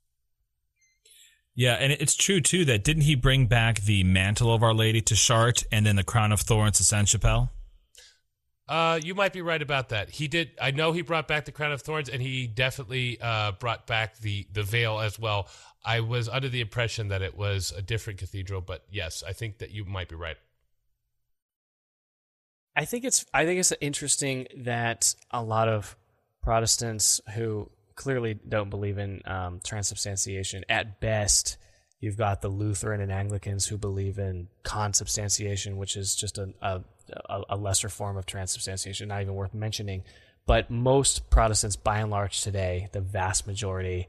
Yeah, 1.55 1.73
and 1.73 1.91
it's 1.91 2.15
true 2.15 2.39
too 2.39 2.65
that 2.65 2.83
didn't 2.83 3.03
he 3.03 3.15
bring 3.15 3.47
back 3.47 3.81
the 3.81 4.03
mantle 4.03 4.53
of 4.53 4.61
Our 4.61 4.75
Lady 4.75 5.01
to 5.01 5.15
Chartres 5.15 5.65
and 5.71 5.85
then 5.85 5.95
the 5.95 6.03
crown 6.03 6.31
of 6.31 6.41
thorns 6.41 6.77
to 6.77 6.83
Sainte 6.83 7.09
Chapelle? 7.09 7.51
Uh, 8.69 8.99
you 9.01 9.15
might 9.15 9.33
be 9.33 9.41
right 9.41 9.61
about 9.61 9.89
that. 9.89 10.09
He 10.09 10.27
did. 10.27 10.51
I 10.61 10.71
know 10.71 10.91
he 10.91 11.01
brought 11.01 11.27
back 11.27 11.45
the 11.45 11.51
crown 11.51 11.71
of 11.71 11.81
thorns, 11.81 12.09
and 12.09 12.21
he 12.21 12.47
definitely 12.47 13.17
uh, 13.21 13.53
brought 13.53 13.87
back 13.87 14.19
the 14.19 14.45
the 14.53 14.61
veil 14.61 14.99
as 14.99 15.17
well. 15.17 15.47
I 15.85 16.01
was 16.01 16.27
under 16.27 16.49
the 16.49 16.59
impression 16.61 17.07
that 17.07 17.21
it 17.21 17.37
was 17.37 17.73
a 17.75 17.81
different 17.81 18.19
cathedral, 18.19 18.59
but 18.59 18.83
yes, 18.91 19.23
I 19.25 19.31
think 19.31 19.59
that 19.59 19.71
you 19.71 19.85
might 19.85 20.09
be 20.09 20.15
right. 20.15 20.35
I 22.75 22.85
think 22.85 23.05
it's 23.05 23.25
I 23.33 23.45
think 23.45 23.59
it's 23.59 23.73
interesting 23.79 24.47
that 24.57 25.15
a 25.31 25.41
lot 25.41 25.69
of 25.69 25.95
Protestants 26.43 27.19
who 27.33 27.71
clearly 27.97 28.39
don't 28.47 28.69
believe 28.69 28.97
in 28.97 29.21
um, 29.25 29.59
transubstantiation. 29.61 30.63
At 30.69 31.01
best, 31.01 31.57
you've 31.99 32.15
got 32.15 32.41
the 32.41 32.47
Lutheran 32.47 33.01
and 33.01 33.11
Anglicans 33.11 33.65
who 33.65 33.77
believe 33.77 34.19
in 34.19 34.47
consubstantiation, 34.63 35.75
which 35.75 35.97
is 35.97 36.15
just 36.15 36.37
a, 36.37 36.53
a, 36.61 36.81
a 37.49 37.57
lesser 37.57 37.89
form 37.89 38.15
of 38.15 38.25
transubstantiation, 38.25 39.09
not 39.09 39.21
even 39.21 39.33
worth 39.33 39.53
mentioning. 39.53 40.03
But 40.45 40.69
most 40.69 41.29
Protestants, 41.29 41.75
by 41.75 41.99
and 41.99 42.09
large, 42.09 42.41
today, 42.41 42.87
the 42.93 43.01
vast 43.01 43.47
majority, 43.47 44.07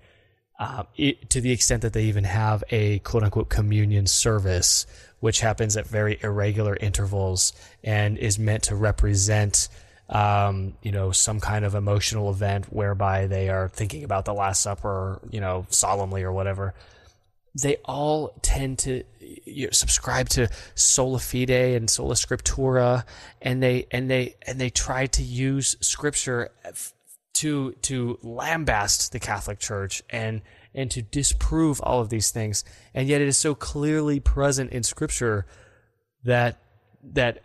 uh, 0.60 0.84
it, 0.96 1.30
to 1.30 1.40
the 1.40 1.50
extent 1.50 1.82
that 1.82 1.92
they 1.92 2.04
even 2.04 2.24
have 2.24 2.62
a 2.70 3.00
quote 3.00 3.24
unquote 3.24 3.48
communion 3.48 4.06
service, 4.06 4.86
which 5.20 5.40
happens 5.40 5.76
at 5.76 5.86
very 5.86 6.18
irregular 6.22 6.76
intervals 6.76 7.52
and 7.82 8.18
is 8.18 8.38
meant 8.38 8.64
to 8.64 8.76
represent 8.76 9.68
um, 10.08 10.74
you 10.82 10.92
know, 10.92 11.12
some 11.12 11.40
kind 11.40 11.64
of 11.64 11.74
emotional 11.74 12.30
event 12.30 12.72
whereby 12.72 13.26
they 13.26 13.50
are 13.50 13.68
thinking 13.68 14.04
about 14.04 14.24
the 14.24 14.34
Last 14.34 14.62
Supper, 14.62 15.20
you 15.30 15.40
know, 15.40 15.66
solemnly 15.68 16.22
or 16.22 16.32
whatever. 16.32 16.74
They 17.60 17.76
all 17.84 18.34
tend 18.42 18.78
to 18.80 19.04
you 19.44 19.66
know, 19.66 19.70
subscribe 19.72 20.28
to 20.30 20.48
sola 20.74 21.18
fide 21.18 21.50
and 21.50 21.90
sola 21.90 22.14
scriptura, 22.14 23.04
and 23.42 23.62
they 23.62 23.86
and 23.90 24.10
they 24.10 24.36
and 24.46 24.60
they 24.60 24.70
try 24.70 25.06
to 25.06 25.22
use 25.22 25.76
Scripture 25.80 26.50
to 27.34 27.72
to 27.82 28.18
lambast 28.22 29.10
the 29.10 29.20
Catholic 29.20 29.58
Church 29.58 30.02
and 30.10 30.40
and 30.74 30.90
to 30.90 31.02
disprove 31.02 31.80
all 31.82 32.00
of 32.00 32.08
these 32.08 32.30
things. 32.30 32.64
And 32.94 33.08
yet, 33.08 33.20
it 33.20 33.28
is 33.28 33.36
so 33.36 33.54
clearly 33.54 34.20
present 34.20 34.72
in 34.72 34.82
Scripture 34.82 35.46
that 36.24 36.58
that. 37.02 37.42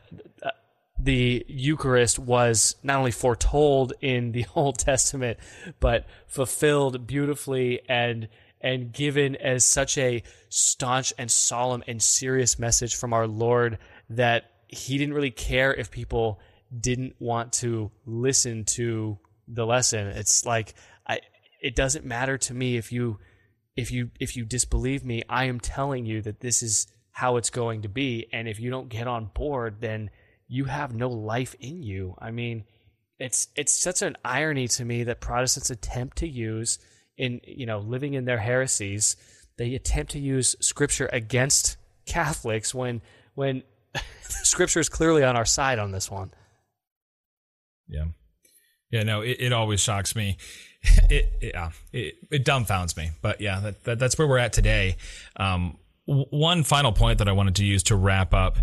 The 0.99 1.45
Eucharist 1.47 2.17
was 2.17 2.75
not 2.83 2.97
only 2.97 3.11
foretold 3.11 3.93
in 4.01 4.31
the 4.31 4.45
Old 4.55 4.77
Testament, 4.77 5.39
but 5.79 6.05
fulfilled 6.27 7.07
beautifully 7.07 7.81
and 7.89 8.27
and 8.61 8.93
given 8.93 9.35
as 9.35 9.65
such 9.65 9.97
a 9.97 10.23
staunch 10.47 11.11
and 11.17 11.29
solemn 11.29 11.83
and 11.85 12.01
serious 12.01 12.57
message 12.57 12.95
from 12.95 13.11
our 13.11 13.27
Lord 13.27 13.77
that 14.09 14.45
he 14.69 14.97
didn't 14.97 15.13
really 15.13 15.31
care 15.31 15.73
if 15.73 15.91
people 15.91 16.39
didn't 16.79 17.15
want 17.19 17.51
to 17.53 17.91
listen 18.05 18.63
to 18.63 19.19
the 19.47 19.65
lesson. 19.65 20.07
It's 20.07 20.45
like 20.45 20.73
I 21.05 21.19
it 21.61 21.75
doesn't 21.75 22.05
matter 22.05 22.37
to 22.37 22.53
me 22.53 22.77
if 22.77 22.91
you 22.91 23.19
if 23.75 23.91
you 23.91 24.11
if 24.19 24.37
you 24.37 24.45
disbelieve 24.45 25.03
me, 25.03 25.23
I 25.29 25.45
am 25.45 25.59
telling 25.59 26.05
you 26.05 26.21
that 26.21 26.39
this 26.39 26.63
is 26.63 26.87
how 27.11 27.37
it's 27.37 27.49
going 27.49 27.83
to 27.83 27.89
be 27.89 28.27
and 28.31 28.47
if 28.47 28.59
you 28.59 28.71
don't 28.71 28.89
get 28.89 29.07
on 29.07 29.29
board 29.35 29.81
then 29.81 30.09
you 30.53 30.65
have 30.65 30.93
no 30.93 31.09
life 31.09 31.55
in 31.59 31.81
you. 31.81 32.15
I 32.19 32.29
mean, 32.29 32.63
it's 33.17 33.47
it's 33.55 33.73
such 33.73 34.03
an 34.03 34.15
irony 34.23 34.67
to 34.69 34.85
me 34.85 35.03
that 35.05 35.19
Protestants 35.19 35.71
attempt 35.71 36.17
to 36.17 36.27
use 36.27 36.77
in 37.17 37.41
you 37.43 37.65
know 37.65 37.79
living 37.79 38.13
in 38.13 38.25
their 38.25 38.37
heresies, 38.37 39.15
they 39.57 39.73
attempt 39.73 40.11
to 40.11 40.19
use 40.19 40.55
scripture 40.59 41.09
against 41.11 41.77
Catholics 42.05 42.73
when 42.73 43.01
when 43.33 43.63
scripture 44.21 44.79
is 44.79 44.89
clearly 44.89 45.23
on 45.23 45.35
our 45.35 45.45
side 45.45 45.79
on 45.79 45.91
this 45.91 46.11
one. 46.11 46.31
Yeah. 47.87 48.05
Yeah, 48.91 49.01
no, 49.01 49.21
it, 49.21 49.37
it 49.39 49.53
always 49.53 49.81
shocks 49.81 50.15
me. 50.15 50.37
It, 51.09 51.31
it, 51.41 51.51
yeah, 51.53 51.71
it, 51.93 52.15
it 52.29 52.43
dumbfounds 52.43 52.97
me. 52.97 53.11
But 53.21 53.39
yeah, 53.39 53.61
that, 53.61 53.83
that, 53.85 53.99
that's 53.99 54.17
where 54.17 54.27
we're 54.27 54.37
at 54.37 54.51
today. 54.51 54.97
Um, 55.37 55.77
one 56.05 56.63
final 56.63 56.91
point 56.91 57.19
that 57.19 57.29
I 57.29 57.31
wanted 57.31 57.55
to 57.55 57.63
use 57.63 57.83
to 57.83 57.95
wrap 57.95 58.33
up 58.33 58.57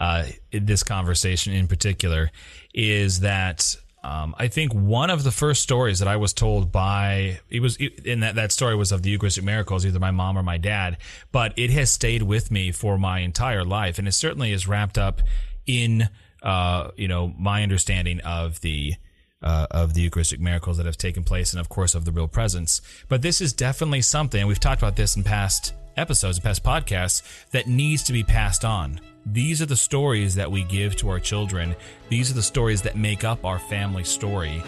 uh, 0.00 0.24
this 0.50 0.82
conversation 0.82 1.52
in 1.52 1.68
particular 1.68 2.30
is 2.74 3.20
that 3.20 3.76
um, 4.02 4.34
I 4.38 4.48
think 4.48 4.72
one 4.72 5.10
of 5.10 5.24
the 5.24 5.30
first 5.30 5.62
stories 5.62 5.98
that 5.98 6.08
I 6.08 6.16
was 6.16 6.32
told 6.32 6.72
by 6.72 7.40
it 7.50 7.60
was 7.60 7.76
in 7.76 8.20
that 8.20 8.34
that 8.36 8.50
story 8.50 8.74
was 8.74 8.92
of 8.92 9.02
the 9.02 9.10
Eucharistic 9.10 9.44
miracles, 9.44 9.84
either 9.84 9.98
my 9.98 10.10
mom 10.10 10.38
or 10.38 10.42
my 10.42 10.56
dad, 10.56 10.96
but 11.32 11.52
it 11.58 11.68
has 11.70 11.90
stayed 11.90 12.22
with 12.22 12.50
me 12.50 12.72
for 12.72 12.96
my 12.96 13.18
entire 13.18 13.62
life, 13.62 13.98
and 13.98 14.08
it 14.08 14.12
certainly 14.12 14.52
is 14.52 14.66
wrapped 14.66 14.96
up 14.96 15.20
in 15.66 16.08
uh, 16.42 16.90
you 16.96 17.08
know 17.08 17.34
my 17.38 17.62
understanding 17.62 18.20
of 18.20 18.62
the 18.62 18.94
uh, 19.42 19.66
of 19.70 19.92
the 19.92 20.00
Eucharistic 20.00 20.40
miracles 20.40 20.78
that 20.78 20.86
have 20.86 20.96
taken 20.96 21.22
place, 21.22 21.52
and 21.52 21.60
of 21.60 21.68
course 21.68 21.94
of 21.94 22.06
the 22.06 22.12
real 22.12 22.28
presence. 22.28 22.80
But 23.08 23.20
this 23.20 23.42
is 23.42 23.52
definitely 23.52 24.00
something, 24.00 24.46
we've 24.46 24.60
talked 24.60 24.80
about 24.80 24.96
this 24.96 25.14
in 25.14 25.24
past 25.24 25.74
episodes, 25.96 26.38
past 26.40 26.64
podcasts, 26.64 27.22
that 27.50 27.66
needs 27.66 28.02
to 28.04 28.14
be 28.14 28.22
passed 28.22 28.64
on. 28.64 29.00
These 29.26 29.60
are 29.60 29.66
the 29.66 29.76
stories 29.76 30.34
that 30.36 30.50
we 30.50 30.64
give 30.64 30.96
to 30.96 31.08
our 31.08 31.20
children. 31.20 31.76
These 32.08 32.30
are 32.30 32.34
the 32.34 32.42
stories 32.42 32.82
that 32.82 32.96
make 32.96 33.24
up 33.24 33.44
our 33.44 33.58
family 33.58 34.04
story. 34.04 34.62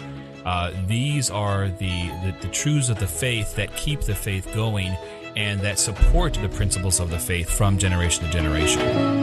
Uh, 0.45 0.71
these 0.87 1.29
are 1.29 1.69
the, 1.69 2.09
the, 2.23 2.35
the 2.41 2.47
truths 2.49 2.89
of 2.89 2.99
the 2.99 3.07
faith 3.07 3.55
that 3.55 3.75
keep 3.75 4.01
the 4.01 4.15
faith 4.15 4.49
going 4.53 4.95
and 5.35 5.59
that 5.61 5.79
support 5.79 6.33
the 6.35 6.49
principles 6.49 6.99
of 6.99 7.09
the 7.09 7.19
faith 7.19 7.49
from 7.49 7.77
generation 7.77 8.25
to 8.25 8.31
generation. 8.31 9.22